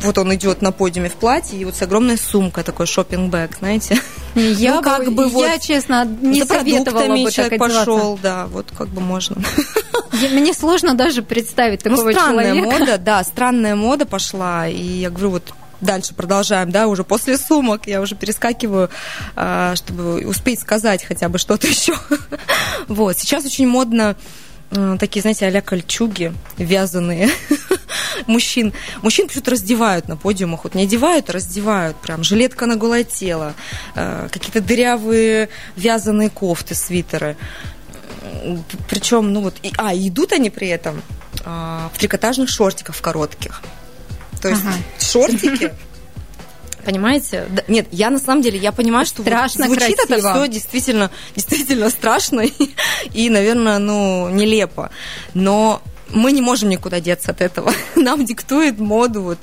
вот 0.02 0.18
он 0.18 0.34
идет 0.36 0.62
на 0.62 0.72
подиуме 0.72 1.10
в 1.10 1.14
платье, 1.14 1.60
и 1.60 1.66
вот 1.66 1.76
с 1.76 1.82
огромной 1.82 2.18
сумкой, 2.18 2.64
такой 2.64 2.86
шопинг-бэг, 2.86 3.58
знаете. 3.60 3.98
Я 4.36 4.76
Ну, 4.76 4.82
как 4.82 5.12
бы 5.12 5.28
вот 5.30 5.46
я, 5.48 5.58
честно, 5.58 6.06
не 6.06 6.42
за 6.44 6.48
советовала 6.56 7.08
бы 7.16 7.24
так 7.24 7.34
человек 7.34 7.54
одеваться. 7.54 7.80
пошел, 7.80 8.20
да, 8.22 8.46
вот 8.48 8.68
как 8.78 8.90
бы 8.90 9.02
можно. 9.02 9.42
Мне 10.32 10.54
сложно 10.54 10.94
даже 10.94 11.22
представить 11.22 11.84
Ну, 11.86 11.96
такого 11.96 12.12
странная 12.12 12.54
человека. 12.54 12.80
мода, 12.80 12.98
да, 13.00 13.24
странная 13.24 13.76
мода 13.76 14.06
пошла, 14.06 14.68
и 14.68 14.82
я 14.82 15.10
говорю, 15.10 15.32
вот 15.32 15.54
дальше 15.82 16.14
продолжаем, 16.14 16.72
да, 16.72 16.88
уже 16.88 17.04
после 17.04 17.38
сумок 17.38 17.88
я 17.88 18.02
уже 18.02 18.16
перескакиваю, 18.16 18.90
а, 19.36 19.76
чтобы 19.76 20.26
успеть 20.28 20.60
сказать 20.60 21.04
хотя 21.04 21.30
бы 21.30 21.38
что-то 21.38 21.68
еще. 21.68 21.96
Вот, 22.88 23.18
сейчас 23.18 23.46
очень 23.46 23.68
модно 23.68 24.16
такие, 25.00 25.22
знаете, 25.22 25.46
а-ля 25.46 25.62
кольчуги 25.62 26.34
вязаные. 26.58 27.30
Мужчин, 28.28 28.74
мужчин 29.02 29.28
почему-то 29.28 29.52
раздевают 29.52 30.08
на 30.08 30.18
подиумах. 30.18 30.64
Вот 30.64 30.76
не 30.76 30.84
одевают, 30.84 31.30
а 31.30 31.34
раздевают. 31.34 31.98
Прям 31.98 32.24
жилетка 32.24 32.66
на 32.66 32.76
голое 32.76 33.04
тело, 33.04 33.54
э, 33.96 34.28
какие-то 34.32 34.60
дырявые 34.60 35.50
вязаные 35.76 36.30
кофты, 36.30 36.74
свитеры. 36.76 37.38
Причем, 38.90 39.32
ну 39.32 39.42
вот, 39.42 39.56
и, 39.64 39.72
а, 39.78 39.96
идут 39.96 40.34
они 40.34 40.50
при 40.50 40.68
этом 40.68 41.02
а, 41.46 41.90
в 41.94 42.00
трикотажных 42.00 42.50
шортиках 42.50 43.00
коротких. 43.00 43.62
То 44.42 44.50
есть 44.50 44.62
Ага. 44.62 44.74
шортики, 45.00 45.74
понимаете? 46.88 47.46
Да, 47.50 47.64
нет, 47.68 47.88
я 47.92 48.10
на 48.10 48.18
самом 48.18 48.42
деле, 48.42 48.58
я 48.58 48.72
понимаю, 48.72 49.06
что 49.06 49.22
вот 49.22 49.28
Страшно 49.28 49.66
звучит 49.66 50.00
это 50.00 50.08
красиво. 50.08 50.32
все 50.32 50.48
действительно, 50.48 51.12
действительно 51.36 51.90
страшно 51.90 52.42
и, 52.42 52.54
и, 53.14 53.30
наверное, 53.30 53.78
ну, 53.78 54.30
нелепо. 54.30 54.90
Но 55.34 55.82
мы 56.12 56.32
не 56.32 56.42
можем 56.42 56.70
никуда 56.70 57.00
деться 57.00 57.32
от 57.32 57.42
этого. 57.42 57.74
Нам 57.96 58.24
диктует 58.26 58.80
моду, 58.80 59.22
вот, 59.22 59.40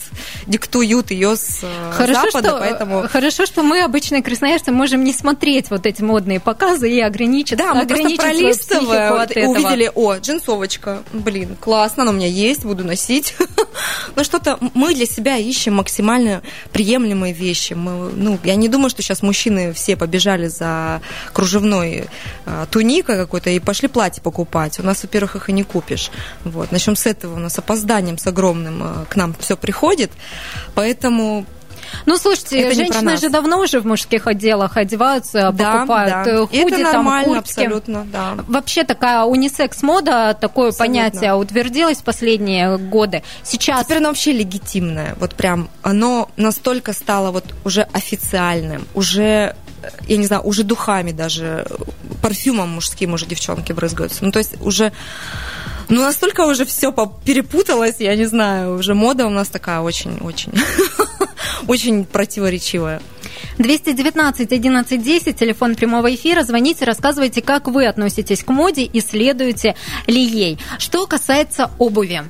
диктуют 0.47 1.11
ее 1.11 1.37
с 1.37 1.61
э, 1.63 1.93
Хорошо 1.93 2.23
Запада, 2.23 2.49
что, 2.49 2.59
поэтому... 2.59 3.09
хорошо, 3.09 3.45
что 3.45 3.63
мы, 3.63 3.83
обычные 3.83 4.23
красноярцы, 4.23 4.73
можем 4.73 5.05
не 5.05 5.13
смотреть 5.13 5.71
вот 5.71 5.85
эти 5.85 6.03
модные 6.03 6.41
показы 6.41 6.91
и 6.91 7.01
ограничить, 7.01 7.59
Да, 7.59 7.75
мы 7.75 7.87
просто 7.87 8.07
ограничить 8.07 8.21
свою 8.21 8.55
психику 8.55 8.77
пролистывая, 8.77 9.11
от 9.11 9.19
вот, 9.19 9.37
этого. 9.37 9.51
увидели, 9.53 9.93
о, 9.95 10.15
джинсовочка, 10.17 11.03
блин, 11.13 11.57
классно, 11.61 12.05
она 12.05 12.13
у 12.13 12.15
меня 12.15 12.29
есть, 12.29 12.65
буду 12.65 12.85
носить. 12.85 13.37
Но 14.17 14.25
что-то 14.25 14.59
мы 14.75 14.95
для 14.95 15.07
себя 15.07 15.37
ищем 15.37 15.75
максимально 15.75 16.43
приемлемые 16.73 17.33
вещи. 17.33 17.75
Мы, 17.75 18.11
ну, 18.13 18.39
я 18.45 18.55
не 18.55 18.69
думаю, 18.69 18.91
что 18.91 19.03
сейчас 19.03 19.23
мужчины 19.23 19.73
все 19.73 19.97
побежали 19.97 20.49
за 20.49 21.01
кружевной 21.33 22.07
э, 22.47 22.67
туникой 22.71 23.17
какой-то 23.17 23.51
и 23.51 23.59
пошли 23.59 23.89
платье 23.89 24.23
покупать. 24.23 24.79
У 24.79 24.83
нас, 24.83 25.03
во-первых, 25.03 25.37
их 25.37 25.49
и 25.49 25.53
не 25.53 25.65
купишь. 25.65 26.11
Вот. 26.45 26.73
Начнем 26.73 26.97
с 26.97 27.07
этого. 27.07 27.35
У 27.35 27.39
нас 27.39 27.59
опозданием 27.59 28.19
с 28.19 28.27
огромным 28.27 28.83
э, 28.83 29.05
к 29.09 29.17
нам 29.17 29.35
все 29.39 29.57
приходит. 29.57 30.11
Поэтому 30.75 31.47
Ну, 32.07 32.17
слушайте, 32.17 32.61
Это 32.61 32.75
женщины 32.75 33.17
же 33.17 33.29
давно 33.29 33.61
уже 33.61 33.81
в 33.81 33.87
мужских 33.87 34.27
отделах 34.27 34.77
одеваются, 34.77 35.51
да, 35.53 35.73
покупают 35.73 36.25
да. 36.25 36.31
э, 36.31 36.47
худи, 36.47 36.81
это 36.81 36.93
там, 36.93 37.25
куртки. 37.25 37.39
абсолютно, 37.39 38.07
да. 38.13 38.35
Вообще 38.49 38.85
такая 38.85 39.25
унисекс-мода, 39.25 40.37
такое 40.41 40.69
Абсолютно. 40.69 41.01
понятие 41.01 41.35
утвердилось 41.35 41.99
в 41.99 42.05
последние 42.05 42.79
годы. 42.79 43.23
Сейчас 43.43 43.85
Теперь 43.85 43.99
оно 43.99 44.09
вообще 44.09 44.33
легитимное. 44.33 45.17
Вот 45.19 45.35
прям 45.35 45.69
оно 45.83 46.31
настолько 46.37 46.93
стало 46.93 47.31
вот 47.31 47.45
уже 47.65 47.83
официальным, 47.93 48.87
уже 48.95 49.57
э, 49.83 49.89
я 50.09 50.17
не 50.17 50.27
знаю, 50.27 50.43
уже 50.43 50.63
духами 50.63 51.13
даже, 51.13 51.67
э, 51.69 51.75
парфюмом 52.23 52.71
мужским 52.71 53.13
уже 53.15 53.27
девчонки 53.27 53.73
брызгаются. 53.73 54.25
Ну, 54.25 54.33
то 54.33 54.39
есть 54.39 54.61
уже 54.61 54.93
ну, 55.89 56.03
настолько 56.03 56.43
уже 56.47 56.65
все 56.65 56.93
перепуталось, 57.25 57.97
я 57.99 58.17
не 58.17 58.27
знаю, 58.27 58.77
уже 58.79 58.95
мода 58.95 59.27
у 59.27 59.31
нас 59.31 59.49
такая 59.49 59.81
очень-очень, 59.81 60.53
очень 61.67 62.05
противоречивая. 62.05 63.01
219 63.59 64.53
11 64.53 65.03
10, 65.03 65.37
телефон 65.37 65.75
прямого 65.75 66.15
эфира. 66.15 66.43
Звоните, 66.43 66.85
рассказывайте, 66.85 67.43
как 67.43 67.69
вы 67.69 67.87
относитесь 67.87 68.43
к 68.43 68.49
моде 68.49 68.85
и 68.85 69.01
следуете 69.01 69.75
ли 70.07 70.23
ей. 70.23 70.59
Что 70.79 71.07
касается 71.07 71.71
обуви. 71.79 72.23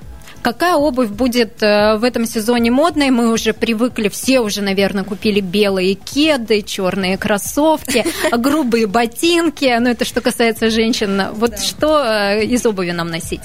Какая 0.45 0.75
обувь 0.75 1.09
будет 1.09 1.63
э, 1.63 1.97
в 1.97 2.05
этом 2.05 2.27
сезоне 2.27 2.71
модной? 2.71 3.09
Мы 3.09 3.33
уже 3.33 3.55
привыкли, 3.55 4.11
все 4.11 4.41
уже, 4.41 4.61
наверное, 4.61 5.03
купили 5.03 5.41
белые 5.41 5.95
кеды, 5.95 6.61
черные 6.61 7.17
кроссовки, 7.17 8.05
грубые 8.37 8.87
ботинки. 8.87 9.75
Но 9.81 9.89
это 9.89 10.05
что 10.05 10.21
касается 10.21 10.69
женщин. 10.69 11.29
Вот 11.33 11.59
что 11.61 12.05
э, 12.05 12.45
из 12.45 12.67
обуви 12.67 12.91
нам 12.91 13.09
носить? 13.09 13.41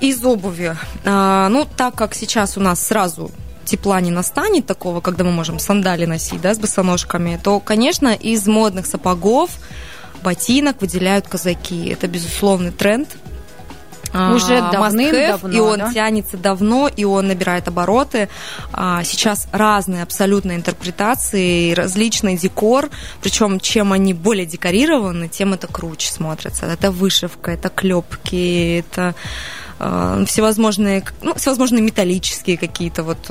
Из 0.00 0.24
обуви. 0.24 0.76
А, 1.04 1.48
ну, 1.48 1.66
так 1.76 1.96
как 1.96 2.14
сейчас 2.14 2.56
у 2.56 2.60
нас 2.60 2.86
сразу 2.86 3.32
тепла 3.66 4.00
не 4.00 4.10
настанет 4.10 4.66
такого, 4.66 5.00
когда 5.00 5.24
мы 5.24 5.32
можем 5.32 5.58
сандали 5.58 6.06
носить, 6.06 6.40
да, 6.40 6.54
с 6.54 6.58
босоножками, 6.58 7.38
то, 7.42 7.60
конечно, 7.60 8.14
из 8.14 8.46
модных 8.46 8.86
сапогов, 8.86 9.50
ботинок 10.22 10.80
выделяют 10.80 11.28
казаки. 11.28 11.88
Это 11.88 12.08
безусловный 12.08 12.70
тренд. 12.70 13.08
А, 14.16 14.34
Уже 14.34 14.60
давным-давно, 14.72 15.54
И 15.54 15.60
он 15.60 15.78
да? 15.78 15.92
тянется 15.92 16.36
давно, 16.36 16.88
и 16.88 17.04
он 17.04 17.28
набирает 17.28 17.68
обороты. 17.68 18.28
А, 18.72 19.04
Сейчас 19.04 19.48
разные 19.52 20.02
абсолютно 20.02 20.52
интерпретации, 20.52 21.72
различный 21.74 22.36
декор. 22.36 22.88
Причем, 23.20 23.60
чем 23.60 23.92
они 23.92 24.14
более 24.14 24.46
декорированы, 24.46 25.28
тем 25.28 25.52
это 25.52 25.66
круче 25.66 26.10
смотрится. 26.10 26.66
Это 26.66 26.90
вышивка, 26.90 27.50
это 27.50 27.68
клепки, 27.68 28.78
это 28.78 29.14
э, 29.78 30.24
всевозможные, 30.26 31.04
ну, 31.22 31.34
всевозможные 31.34 31.82
металлические 31.82 32.56
какие-то 32.56 33.02
вот 33.02 33.28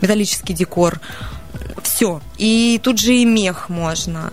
металлический 0.00 0.54
декор. 0.54 1.00
Все. 1.82 2.20
И 2.38 2.80
тут 2.82 2.98
же 2.98 3.14
и 3.14 3.24
мех 3.24 3.68
можно. 3.68 4.32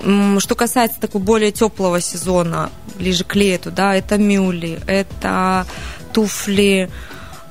Что 0.00 0.54
касается 0.54 0.98
такого 1.00 1.22
более 1.22 1.52
теплого 1.52 2.00
сезона, 2.00 2.70
ближе 2.96 3.24
к 3.24 3.36
лету, 3.36 3.70
да, 3.70 3.94
это 3.94 4.16
мюли, 4.16 4.80
это 4.86 5.66
туфли 6.12 6.90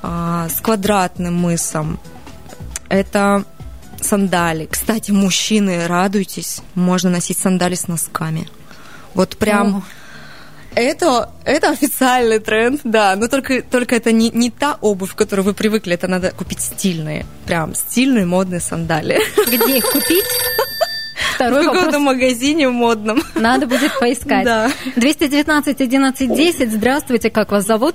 а, 0.02 0.48
с 0.48 0.60
квадратным 0.60 1.34
мысом, 1.34 2.00
это 2.88 3.44
сандали. 4.00 4.66
Кстати, 4.70 5.12
мужчины, 5.12 5.86
радуйтесь, 5.86 6.60
можно 6.74 7.10
носить 7.10 7.38
сандали 7.38 7.74
с 7.74 7.86
носками. 7.86 8.48
Вот 9.14 9.36
прям... 9.36 9.76
О. 9.76 9.82
Это, 10.76 11.30
это 11.44 11.70
официальный 11.70 12.38
тренд, 12.38 12.80
да, 12.84 13.16
но 13.16 13.26
только, 13.26 13.60
только 13.60 13.96
это 13.96 14.12
не, 14.12 14.30
не 14.30 14.50
та 14.50 14.78
обувь, 14.80 15.14
к 15.14 15.18
которой 15.18 15.40
вы 15.40 15.52
привыкли, 15.52 15.94
это 15.94 16.06
надо 16.06 16.30
купить 16.30 16.60
стильные, 16.60 17.26
прям 17.44 17.74
стильные 17.74 18.24
модные 18.24 18.60
сандали. 18.60 19.18
Где 19.48 19.78
их 19.78 19.90
купить? 19.90 20.24
В 21.40 21.42
Второй 21.42 21.64
вопрос. 21.64 21.84
каком-то 21.84 21.98
магазине 22.00 22.68
модном. 22.68 23.22
Надо 23.34 23.66
будет 23.66 23.98
поискать. 23.98 24.44
Да. 24.44 24.70
219 24.96 25.80
11 25.80 26.34
10. 26.34 26.70
Здравствуйте, 26.70 27.30
как 27.30 27.52
вас 27.52 27.64
зовут? 27.66 27.94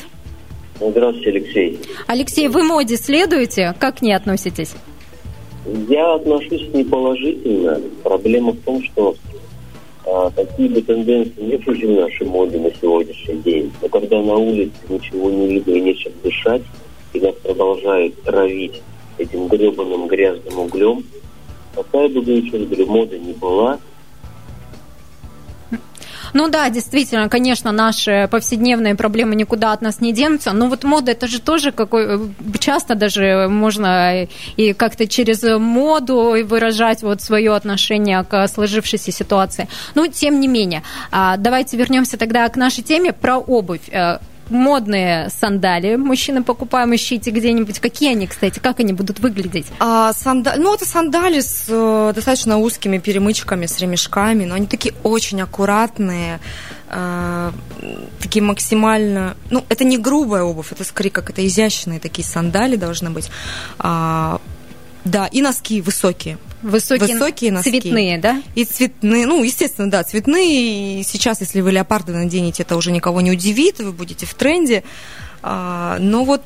Здравствуйте, 0.81 1.29
Алексей. 1.29 1.79
Алексей, 2.07 2.47
вы 2.47 2.63
моде 2.63 2.97
следуете? 2.97 3.75
Как 3.79 3.99
к 3.99 4.01
ней 4.01 4.13
относитесь? 4.13 4.73
Я 5.87 6.15
отношусь 6.15 6.67
неположительно. 6.73 7.79
Проблема 8.03 8.53
в 8.53 8.61
том, 8.61 8.83
что 8.83 9.15
а, 10.07 10.31
такие 10.31 10.67
бы 10.69 10.81
тенденции 10.81 11.41
не 11.41 11.59
чужды 11.59 11.85
в 11.85 11.99
нашей 11.99 12.25
моде 12.25 12.57
на 12.57 12.71
сегодняшний 12.81 13.37
день. 13.43 13.71
Но 13.79 13.89
когда 13.89 14.23
на 14.23 14.33
улице 14.37 14.73
ничего 14.89 15.29
не 15.29 15.49
видно 15.49 15.71
и 15.71 15.81
нечем 15.81 16.13
дышать, 16.23 16.63
и 17.13 17.19
нас 17.19 17.35
продолжают 17.43 18.19
травить 18.23 18.81
этим 19.19 19.47
гребаным 19.47 20.07
грязным 20.07 20.57
углем, 20.57 21.03
какая 21.75 22.09
бы, 22.09 22.21
раз 22.21 22.61
говорю, 22.63 22.85
мода 22.87 23.19
не 23.19 23.33
была, 23.33 23.79
Ну 26.35 26.49
да, 26.49 26.69
действительно, 26.69 27.29
конечно, 27.29 27.71
наши 27.71 28.27
повседневные 28.29 28.95
проблемы 28.95 29.35
никуда 29.35 29.71
от 29.71 29.81
нас 29.81 30.01
не 30.01 30.11
денутся. 30.11 30.51
Но 30.51 30.67
вот 30.67 30.83
мода 30.83 31.13
это 31.13 31.27
же 31.27 31.39
тоже 31.39 31.71
какой 31.71 32.29
часто 32.59 32.95
даже 32.95 33.47
можно 33.49 34.27
и 34.57 34.73
как-то 34.73 35.07
через 35.07 35.43
моду 35.43 36.35
выражать 36.45 37.03
вот 37.03 37.21
свое 37.21 37.55
отношение 37.55 38.21
к 38.25 38.49
сложившейся 38.49 39.13
ситуации. 39.13 39.69
Но 39.95 40.07
тем 40.07 40.41
не 40.41 40.49
менее, 40.49 40.83
а, 41.09 41.37
давайте 41.37 41.77
вернемся 41.77 42.17
тогда 42.17 42.49
к 42.49 42.57
нашей 42.57 42.83
теме 42.83 43.13
про 43.13 43.37
обувь. 43.37 43.89
Модные 44.49 45.29
сандали 45.29 45.95
мужчины 45.95 46.43
покупаем, 46.43 46.93
ищите 46.93 47.31
где-нибудь. 47.31 47.79
Какие 47.79 48.11
они, 48.11 48.27
кстати, 48.27 48.59
как 48.59 48.79
они 48.79 48.93
будут 48.93 49.19
выглядеть? 49.19 49.65
А, 49.79 50.13
санда... 50.13 50.55
Ну, 50.57 50.73
это 50.73 50.85
сандали 50.85 51.39
с 51.39 51.65
э, 51.67 52.11
достаточно 52.13 52.59
узкими 52.59 52.99
перемычками, 52.99 53.65
с 53.65 53.79
ремешками, 53.79 54.45
но 54.45 54.55
они 54.55 54.67
такие 54.67 54.93
очень 55.01 55.41
аккуратные, 55.41 56.39
э, 56.89 57.51
такие 58.19 58.43
максимально... 58.43 59.35
Ну, 59.49 59.65
это 59.67 59.83
не 59.83 59.97
грубая 59.97 60.43
обувь, 60.43 60.71
это 60.71 60.83
скорее 60.83 61.09
как 61.09 61.31
это 61.31 61.45
изящные 61.45 61.99
такие 61.99 62.27
сандали 62.27 62.75
должны 62.75 63.09
быть. 63.09 63.31
А, 63.79 64.39
Да, 65.05 65.27
и 65.27 65.41
носки 65.41 65.81
высокие. 65.81 66.37
Высокие, 66.63 67.07
Высокие 67.15 67.51
носки. 67.51 67.79
цветные, 67.79 68.17
да? 68.17 68.41
И 68.55 68.65
цветные, 68.65 69.27
ну, 69.27 69.43
естественно, 69.43 69.89
да, 69.89 70.03
цветные. 70.03 70.99
И 71.01 71.03
сейчас, 71.03 71.39
если 71.41 71.61
вы 71.61 71.71
леопарды 71.71 72.11
наденете, 72.11 72.63
это 72.63 72.75
уже 72.75 72.91
никого 72.91 73.21
не 73.21 73.31
удивит, 73.31 73.79
вы 73.79 73.91
будете 73.91 74.25
в 74.25 74.33
тренде. 74.33 74.83
А, 75.43 75.97
но 75.99 76.23
вот 76.23 76.41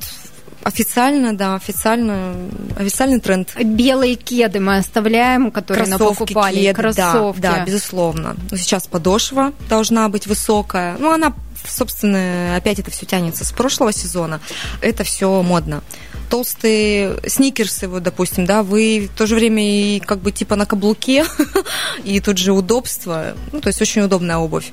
официально, 0.62 1.34
да, 1.34 1.54
официально, 1.54 2.34
официальный 2.78 3.18
тренд. 3.18 3.54
Белые 3.64 4.16
кеды 4.16 4.60
мы 4.60 4.76
оставляем, 4.76 5.50
которые 5.50 5.88
мы 5.88 5.98
покупали. 5.98 6.60
кед, 6.60 6.76
Кроссовки. 6.76 7.40
Да, 7.40 7.56
да, 7.56 7.64
безусловно. 7.64 8.36
Но 8.50 8.56
сейчас 8.58 8.86
подошва 8.86 9.54
должна 9.70 10.06
быть 10.10 10.26
высокая. 10.26 10.96
Ну, 10.98 11.10
она, 11.10 11.32
собственно, 11.66 12.56
опять 12.56 12.78
это 12.78 12.90
все 12.90 13.06
тянется 13.06 13.46
с 13.46 13.52
прошлого 13.52 13.92
сезона. 13.92 14.40
Это 14.82 15.02
все 15.02 15.42
модно 15.42 15.82
толстые 16.30 17.16
сникерсы, 17.26 17.88
вот, 17.88 18.02
допустим, 18.02 18.46
да, 18.46 18.62
вы 18.62 19.10
в 19.12 19.18
то 19.18 19.26
же 19.26 19.34
время 19.34 19.62
и 19.62 20.00
как 20.00 20.20
бы 20.20 20.32
типа 20.32 20.56
на 20.56 20.64
каблуке, 20.64 21.24
и 22.04 22.20
тут 22.20 22.38
же 22.38 22.52
удобство, 22.52 23.34
ну, 23.52 23.60
то 23.60 23.68
есть 23.68 23.82
очень 23.82 24.02
удобная 24.02 24.38
обувь. 24.38 24.70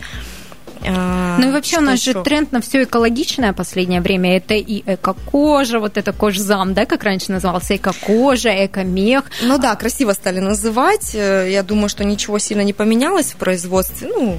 А, 0.87 1.37
Ну 1.39 1.49
и 1.49 1.51
вообще 1.51 1.71
что 1.71 1.79
у 1.81 1.83
нас 1.83 1.99
еще? 1.99 2.13
же 2.13 2.23
тренд 2.23 2.51
на 2.51 2.61
все 2.61 2.83
экологичное 2.83 3.51
последнее 3.51 3.99
время. 3.99 4.37
Это 4.37 4.53
и 4.53 4.83
эко-кожа, 4.85 5.79
вот 5.79 5.97
это 5.97 6.13
кожзам, 6.13 6.73
да, 6.75 6.85
как 6.85 7.03
раньше 7.03 7.31
назывался, 7.31 7.75
эко-кожа, 7.75 8.49
эко-мех. 8.65 9.23
Ну 9.41 9.57
да, 9.57 9.75
красиво 9.75 10.13
стали 10.13 10.39
называть. 10.39 11.15
Э, 11.15 11.47
Я 11.51 11.63
думаю, 11.63 11.89
что 11.89 12.05
ничего 12.05 12.37
сильно 12.39 12.61
не 12.61 12.73
поменялось 12.73 13.33
в 13.33 13.37
производстве. 13.37 14.07
Ну, 14.15 14.37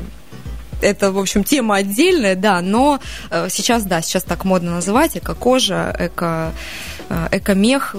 это, 0.80 1.12
в 1.12 1.18
общем, 1.18 1.44
тема 1.44 1.76
отдельная, 1.76 2.36
да, 2.36 2.60
но 2.60 3.00
э, 3.30 3.48
сейчас, 3.50 3.84
да, 3.84 4.02
сейчас 4.02 4.22
так 4.22 4.44
модно 4.44 4.72
называть, 4.72 5.16
эко-кожа, 5.16 5.94
эко, 5.98 6.52
э, 7.08 7.28
эко-мех, 7.32 7.94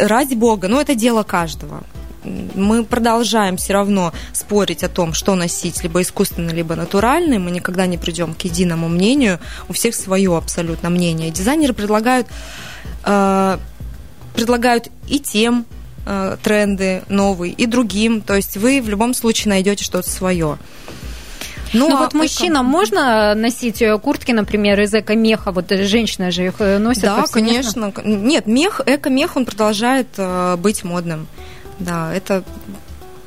ради 0.00 0.34
бога, 0.34 0.68
но 0.68 0.80
это 0.80 0.94
дело 0.94 1.22
каждого. 1.22 1.82
Мы 2.24 2.84
продолжаем 2.84 3.56
все 3.56 3.72
равно 3.72 4.12
спорить 4.32 4.84
о 4.84 4.88
том, 4.88 5.12
что 5.12 5.34
носить, 5.34 5.82
либо 5.82 6.02
искусственный, 6.02 6.54
либо 6.54 6.76
натуральный. 6.76 7.38
Мы 7.38 7.50
никогда 7.50 7.86
не 7.86 7.98
придем 7.98 8.34
к 8.34 8.42
единому 8.42 8.88
мнению. 8.88 9.40
У 9.68 9.72
всех 9.72 9.96
свое 9.96 10.36
абсолютно 10.36 10.88
мнение. 10.88 11.30
Дизайнеры 11.30 11.72
предлагают 11.72 12.28
э, 13.04 13.58
предлагают 14.34 14.88
и 15.08 15.18
тем 15.18 15.66
э, 16.06 16.36
тренды 16.42 17.02
новые, 17.08 17.52
и 17.52 17.66
другим. 17.66 18.20
То 18.20 18.36
есть 18.36 18.56
вы 18.56 18.80
в 18.80 18.88
любом 18.88 19.14
случае 19.14 19.50
найдете 19.50 19.84
что-то 19.84 20.08
свое. 20.08 20.58
Ну, 21.72 21.94
а 21.94 21.98
вот 22.00 22.10
эко- 22.12 22.16
мужчинам 22.18 22.66
можно 22.66 23.34
носить 23.34 23.80
э, 23.82 23.98
куртки, 23.98 24.32
например, 24.32 24.80
из 24.80 24.92
эко-меха? 24.94 25.52
Вот 25.52 25.70
э, 25.72 25.84
женщины 25.84 26.30
же 26.30 26.46
их 26.46 26.54
э, 26.58 26.78
носят 26.78 27.02
Да, 27.04 27.24
конечно. 27.30 27.92
Нет, 28.04 28.46
мех, 28.46 28.80
эко-мех, 28.84 29.36
он 29.36 29.44
продолжает 29.44 30.08
быть 30.58 30.84
модным. 30.84 31.26
Да, 31.78 32.14
это, 32.14 32.44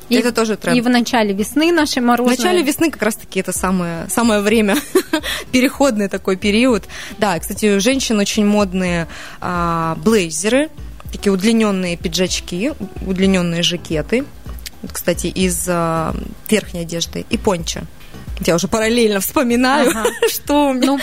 И- 0.09 0.15
это 0.15 0.31
тоже 0.31 0.55
тренд. 0.55 0.77
И 0.77 0.81
в 0.81 0.89
начале 0.89 1.33
весны 1.33 1.71
нашей 1.71 2.01
В 2.01 2.05
морозной. 2.05 2.37
начале 2.37 2.61
весны 2.63 2.91
как 2.91 3.01
раз-таки 3.01 3.39
это 3.39 3.51
самое, 3.51 4.07
самое 4.09 4.41
время, 4.41 4.75
переходный 5.51 6.07
такой 6.07 6.35
период. 6.37 6.83
Да, 7.17 7.37
кстати, 7.39 7.75
у 7.75 7.79
женщин 7.79 8.19
очень 8.19 8.45
модные 8.45 9.07
а, 9.41 9.95
блейзеры, 10.03 10.69
такие 11.11 11.31
удлиненные 11.33 11.97
пиджачки, 11.97 12.73
удлиненные 13.05 13.63
жакеты. 13.63 14.25
Кстати, 14.91 15.27
из 15.27 15.65
а, 15.67 16.13
верхней 16.49 16.81
одежды 16.81 17.25
и 17.29 17.37
пончо. 17.37 17.81
Я 18.41 18.55
уже 18.55 18.67
параллельно 18.67 19.21
вспоминаю, 19.21 19.89
Ага. 19.91 20.03
что 20.29 20.69
у 20.69 20.73
меня 20.73 20.87
Ну, 20.87 20.97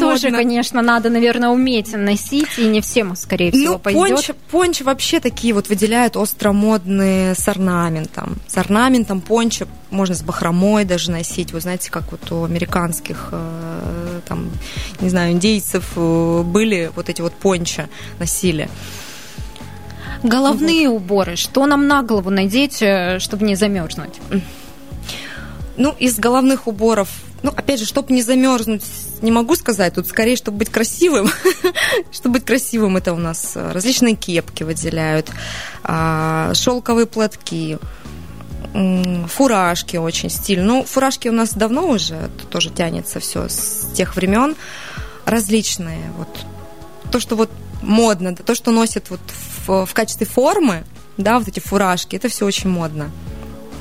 тоже, 0.00 0.28
модно. 0.28 0.38
конечно, 0.38 0.80
надо, 0.82 1.10
наверное, 1.10 1.50
уметь 1.50 1.92
носить, 1.92 2.58
и 2.58 2.64
не 2.64 2.80
всем, 2.80 3.14
скорее 3.16 3.52
всего, 3.52 3.72
Ну, 3.74 3.78
пойдет. 3.78 4.08
пончо, 4.16 4.34
пончо 4.50 4.84
вообще 4.84 5.20
такие 5.20 5.52
вот 5.52 5.68
выделяют 5.68 6.16
остромодные 6.16 7.34
с 7.34 7.46
орнаментом. 7.48 8.38
С 8.46 8.56
орнаментом 8.56 9.20
пончо 9.20 9.66
можно 9.90 10.14
с 10.14 10.22
бахромой 10.22 10.84
даже 10.86 11.10
носить. 11.10 11.52
Вы 11.52 11.60
знаете, 11.60 11.90
как 11.90 12.10
вот 12.12 12.32
у 12.32 12.44
американских 12.44 13.28
э, 13.32 14.20
там, 14.26 14.50
не 15.00 15.10
знаю, 15.10 15.32
индейцев 15.32 15.84
э, 15.96 16.42
были 16.46 16.90
вот 16.96 17.08
эти 17.10 17.20
вот 17.20 17.34
пончо 17.34 17.88
носили. 18.18 18.70
Головные 20.22 20.88
уборы. 20.88 21.36
Что 21.36 21.66
нам 21.66 21.86
на 21.88 22.02
голову 22.02 22.30
надеть, 22.30 22.82
э, 22.82 23.18
чтобы 23.20 23.46
не 23.46 23.54
замерзнуть? 23.54 24.14
Ну, 25.80 25.94
из 25.98 26.18
головных 26.18 26.66
уборов, 26.66 27.08
ну, 27.42 27.54
опять 27.56 27.80
же, 27.80 27.86
чтобы 27.86 28.12
не 28.12 28.20
замерзнуть, 28.20 28.84
не 29.22 29.30
могу 29.30 29.56
сказать. 29.56 29.94
Тут 29.94 30.06
скорее, 30.06 30.36
чтобы 30.36 30.58
быть 30.58 30.68
красивым. 30.68 31.30
чтобы 32.12 32.34
быть 32.34 32.44
красивым, 32.44 32.98
это 32.98 33.14
у 33.14 33.16
нас 33.16 33.52
э, 33.54 33.72
различные 33.72 34.14
кепки 34.14 34.62
выделяют, 34.62 35.30
а, 35.82 36.52
шелковые 36.52 37.06
платки, 37.06 37.78
фуражки 39.28 39.96
очень 39.96 40.28
стиль. 40.28 40.60
Ну, 40.60 40.84
фуражки 40.84 41.28
у 41.28 41.32
нас 41.32 41.54
давно 41.54 41.88
уже 41.88 42.28
тоже 42.50 42.68
тянется 42.68 43.18
все 43.18 43.48
с 43.48 43.88
тех 43.94 44.16
времен. 44.16 44.56
Различные. 45.24 46.12
Вот 46.18 46.28
то, 47.10 47.20
что 47.20 47.36
вот 47.36 47.50
модно, 47.80 48.36
то, 48.36 48.54
что 48.54 48.70
носят 48.70 49.08
вот 49.08 49.20
в, 49.66 49.86
в 49.86 49.94
качестве 49.94 50.26
формы, 50.26 50.84
да, 51.16 51.38
вот 51.38 51.48
эти 51.48 51.60
фуражки, 51.60 52.16
это 52.16 52.28
все 52.28 52.44
очень 52.44 52.68
модно. 52.68 53.10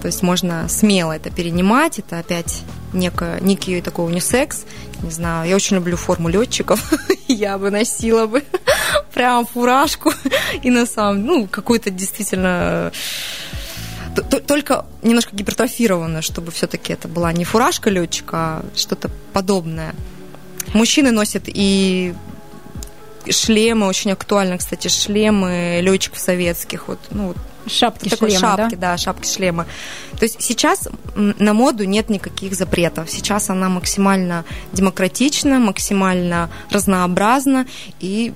То 0.01 0.07
есть 0.07 0.23
можно 0.23 0.67
смело 0.69 1.11
это 1.11 1.29
перенимать, 1.29 1.99
это 1.99 2.19
опять 2.19 2.63
некое, 2.93 3.39
некий 3.41 3.81
такой 3.81 4.05
унисекс. 4.05 4.63
Не 5.03 5.11
знаю, 5.11 5.49
я 5.49 5.55
очень 5.55 5.75
люблю 5.75 5.97
форму 5.97 6.29
летчиков. 6.29 6.91
я 7.27 7.57
бы 7.57 7.69
носила 7.69 8.25
бы 8.25 8.43
прям 9.13 9.45
фуражку 9.45 10.13
и 10.63 10.69
на 10.69 10.85
самом, 10.85 11.25
ну, 11.25 11.47
какую-то 11.47 11.89
действительно 11.89 12.91
т- 14.15 14.39
только 14.39 14.85
немножко 15.01 15.35
гипертрофированную, 15.35 16.23
чтобы 16.23 16.51
все-таки 16.51 16.93
это 16.93 17.07
была 17.07 17.31
не 17.33 17.43
фуражка 17.43 17.89
летчика, 17.89 18.37
а 18.37 18.65
что-то 18.75 19.09
подобное. 19.33 19.93
Мужчины 20.73 21.11
носят 21.11 21.43
и 21.47 22.13
шлемы, 23.29 23.87
очень 23.87 24.11
актуально, 24.11 24.57
кстати, 24.57 24.87
шлемы 24.87 25.79
летчиков 25.81 26.19
советских, 26.19 26.87
вот, 26.87 26.99
ну, 27.11 27.27
вот 27.27 27.37
Шапки, 27.67 28.09
такой 28.09 28.29
шлемы, 28.29 28.41
шапки, 28.41 28.75
да? 28.75 28.91
да? 28.91 28.97
шапки, 28.97 29.27
шлемы. 29.27 29.65
То 30.17 30.23
есть 30.23 30.41
сейчас 30.41 30.87
на 31.15 31.53
моду 31.53 31.85
нет 31.85 32.09
никаких 32.09 32.53
запретов. 32.53 33.09
Сейчас 33.09 33.49
она 33.49 33.69
максимально 33.69 34.45
демократична, 34.73 35.59
максимально 35.59 36.49
разнообразна 36.71 37.65
и 37.99 38.33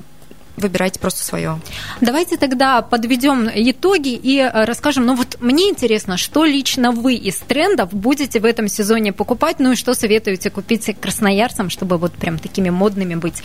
выбирайте 0.57 0.99
просто 0.99 1.23
свое. 1.23 1.59
Давайте 2.01 2.37
тогда 2.37 2.81
подведем 2.81 3.49
итоги 3.53 4.09
и 4.09 4.39
э, 4.39 4.65
расскажем. 4.65 5.05
Ну 5.05 5.15
вот 5.15 5.37
мне 5.39 5.69
интересно, 5.69 6.17
что 6.17 6.45
лично 6.45 6.91
вы 6.91 7.15
из 7.15 7.37
трендов 7.37 7.93
будете 7.93 8.39
в 8.39 8.45
этом 8.45 8.67
сезоне 8.67 9.13
покупать, 9.13 9.59
ну 9.59 9.71
и 9.71 9.75
что 9.75 9.93
советуете 9.93 10.49
купить 10.49 10.95
красноярцам, 10.99 11.69
чтобы 11.69 11.97
вот 11.97 12.13
прям 12.13 12.37
такими 12.37 12.69
модными 12.69 13.15
быть? 13.15 13.43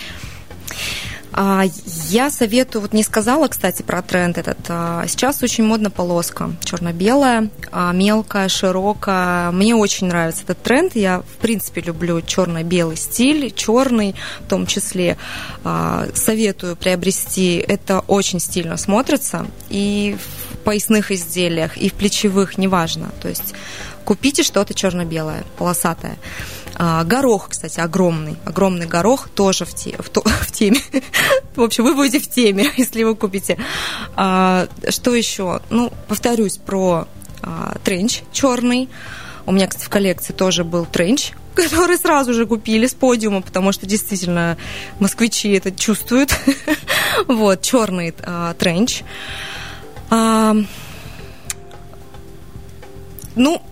А, 1.33 1.65
Я 2.09 2.31
советую, 2.31 2.83
вот 2.83 2.93
не 2.93 3.03
сказала, 3.03 3.49
кстати, 3.49 3.83
про 3.83 4.03
тренд 4.03 4.39
этот. 4.39 4.59
а, 4.69 5.05
Сейчас 5.07 5.43
очень 5.43 5.65
модна 5.65 5.91
полоска 5.91 6.51
черно-белая, 6.65 7.51
а, 7.71 7.93
мелкая, 7.93 8.49
широкая. 8.49 9.51
Мне 9.51 9.75
очень 9.75 10.07
нравится 10.09 10.43
этот 10.45 10.63
тренд. 10.63 10.97
Я, 10.97 11.21
в 11.21 11.37
принципе, 11.41 11.81
люблю 11.81 12.21
черно-белый 12.23 12.97
стиль, 12.97 13.53
черный 13.55 14.15
в 14.41 14.49
том 14.49 14.67
числе. 14.67 15.17
Советую 16.15 16.77
приобрести. 16.77 17.57
Это 17.57 18.01
очень 18.01 18.41
стильно 18.41 18.77
смотрится. 18.77 19.47
И 19.69 20.17
в 20.53 20.57
поясных 20.59 21.11
изделиях, 21.11 21.77
и 21.77 21.89
в 21.89 21.95
плечевых, 21.95 22.59
неважно. 22.59 23.11
То 23.21 23.29
есть 23.29 23.55
купите 24.05 24.43
что-то 24.43 24.75
черно-белое, 24.75 25.45
полосатое. 25.59 26.17
А, 26.81 27.03
горох, 27.03 27.49
кстати, 27.51 27.81
огромный. 27.81 28.37
Огромный 28.45 28.87
горох 28.87 29.29
тоже 29.29 29.65
в, 29.65 29.75
те- 29.75 29.97
в, 29.99 30.09
то- 30.11 30.23
в 30.25 30.53
теме. 30.53 30.81
В 31.57 31.63
общем, 31.63 31.85
вы 31.85 31.95
будете 31.95 32.21
в 32.21 32.29
теме, 32.31 32.71
если 32.77 33.03
вы 33.03 33.17
купите. 33.17 33.59
А, 34.15 34.69
что 34.89 35.15
еще? 35.15 35.61
Ну, 35.71 35.93
повторюсь 36.07 36.57
про 36.57 37.09
а, 37.43 37.77
тренч 37.83 38.23
черный. 38.33 38.89
У 39.45 39.53
меня, 39.53 39.67
кстати, 39.67 39.87
в 39.87 39.89
коллекции 39.89 40.33
тоже 40.33 40.63
был 40.63 40.87
тренч, 40.87 41.33
который 41.55 41.99
сразу 41.99 42.33
же 42.33 42.47
купили 42.47 42.87
с 42.87 42.95
подиума, 42.95 43.43
потому 43.43 43.73
что 43.73 43.87
действительно 43.87 44.57
москвичи 45.01 45.51
это 45.53 45.73
чувствуют. 45.73 46.33
Вот, 47.27 47.63
черный 47.63 48.15
тренч. 48.59 49.03
Ну, 53.35 53.63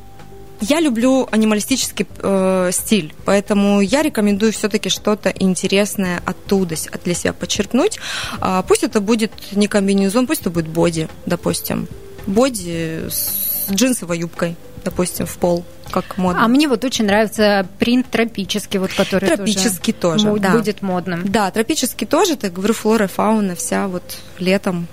я 0.60 0.80
люблю 0.80 1.28
анималистический 1.30 2.06
э, 2.18 2.70
стиль, 2.72 3.14
поэтому 3.24 3.80
я 3.80 4.02
рекомендую 4.02 4.52
все-таки 4.52 4.88
что-то 4.88 5.30
интересное 5.30 6.22
оттуда 6.24 6.76
для 7.04 7.14
себя 7.14 7.32
подчеркнуть. 7.32 7.98
А, 8.40 8.62
пусть 8.62 8.82
это 8.84 9.00
будет 9.00 9.32
не 9.52 9.68
комбинезон, 9.68 10.26
пусть 10.26 10.40
это 10.42 10.50
будет 10.50 10.68
боди, 10.68 11.08
допустим. 11.26 11.88
Боди 12.26 13.08
с 13.08 13.70
джинсовой 13.70 14.18
юбкой, 14.18 14.56
допустим, 14.84 15.26
в 15.26 15.36
пол, 15.38 15.64
как 15.90 16.16
модно. 16.18 16.44
А 16.44 16.48
мне 16.48 16.68
вот 16.68 16.84
очень 16.84 17.04
нравится 17.06 17.66
принт 17.78 18.06
тропический, 18.10 18.78
вот 18.78 18.92
который 18.92 19.28
Тропический 19.28 19.92
тоже, 19.92 20.28
мо- 20.28 20.38
да. 20.38 20.52
будет 20.52 20.82
модным. 20.82 21.22
Да, 21.26 21.50
тропический 21.50 22.06
тоже, 22.06 22.36
так 22.36 22.52
говорю, 22.52 22.74
флора, 22.74 23.06
фауна, 23.06 23.54
вся 23.54 23.88
вот 23.88 24.02
летом 24.38 24.86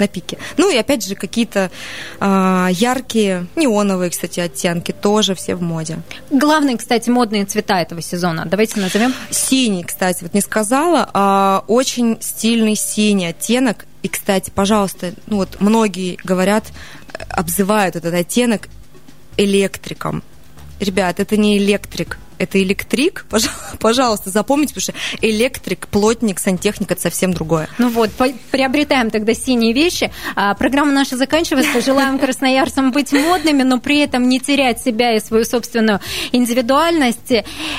на 0.00 0.08
пике. 0.08 0.38
Ну 0.56 0.70
и 0.70 0.76
опять 0.76 1.06
же 1.06 1.14
какие-то 1.14 1.70
э, 2.20 2.68
яркие, 2.72 3.46
неоновые, 3.56 4.10
кстати, 4.10 4.40
оттенки 4.40 4.92
тоже 4.92 5.34
все 5.34 5.54
в 5.54 5.62
моде. 5.62 5.98
Главные, 6.30 6.76
кстати, 6.76 7.10
модные 7.10 7.44
цвета 7.44 7.80
этого 7.80 8.02
сезона. 8.02 8.46
Давайте 8.46 8.80
назовем. 8.80 9.14
Синий, 9.30 9.84
кстати, 9.84 10.22
вот 10.22 10.34
не 10.34 10.40
сказала, 10.40 11.08
а 11.12 11.64
очень 11.68 12.18
стильный 12.20 12.74
синий 12.74 13.26
оттенок. 13.26 13.86
И, 14.02 14.08
кстати, 14.08 14.50
пожалуйста, 14.54 15.12
ну 15.26 15.36
вот 15.36 15.60
многие 15.60 16.18
говорят, 16.24 16.64
обзывают 17.28 17.96
этот 17.96 18.14
оттенок 18.14 18.68
электриком. 19.36 20.22
Ребят, 20.80 21.20
это 21.20 21.36
не 21.36 21.58
электрик, 21.58 22.18
это 22.40 22.62
электрик, 22.62 23.26
пожалуйста, 23.78 24.30
запомните, 24.30 24.74
потому 24.74 24.82
что 24.82 24.94
электрик, 25.20 25.86
плотник, 25.88 26.38
сантехник– 26.40 26.90
это 26.92 27.00
совсем 27.00 27.32
другое. 27.32 27.68
Ну 27.78 27.88
вот, 27.90 28.10
приобретаем 28.50 29.10
тогда 29.10 29.34
синие 29.34 29.72
вещи. 29.72 30.10
А, 30.34 30.54
программа 30.54 30.92
наша 30.92 31.16
заканчивается. 31.16 31.80
Желаем 31.80 32.18
красноярцам 32.18 32.92
быть 32.92 33.12
модными, 33.12 33.62
но 33.62 33.78
при 33.78 33.98
этом 33.98 34.28
не 34.28 34.40
терять 34.40 34.80
себя 34.80 35.14
и 35.14 35.20
свою 35.20 35.44
собственную 35.44 36.00
индивидуальность. 36.32 37.32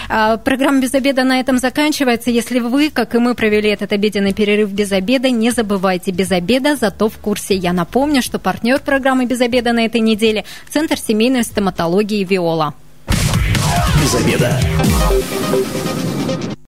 А, 0.07 0.37
программа 0.37 0.79
«Без 0.79 0.93
обеда» 0.93 1.23
на 1.23 1.39
этом 1.39 1.57
заканчивается. 1.57 2.29
Если 2.29 2.59
вы, 2.59 2.89
как 2.89 3.15
и 3.15 3.17
мы, 3.17 3.35
провели 3.35 3.69
этот 3.69 3.91
обеденный 3.91 4.33
перерыв 4.33 4.69
без 4.71 4.91
обеда, 4.91 5.29
не 5.29 5.51
забывайте 5.51 6.11
без 6.11 6.31
обеда, 6.31 6.75
зато 6.75 7.09
в 7.09 7.17
курсе. 7.17 7.55
Я 7.55 7.73
напомню, 7.73 8.21
что 8.21 8.39
партнер 8.39 8.79
программы 8.79 9.25
«Без 9.25 9.41
обеда» 9.41 9.73
на 9.73 9.85
этой 9.85 10.01
неделе– 10.01 10.45
Центр 10.71 10.97
семейной 10.97 11.43
стоматологии 11.43 12.23
«Виола» 12.23 12.73
без 14.01 14.15
обеда. 14.15 14.59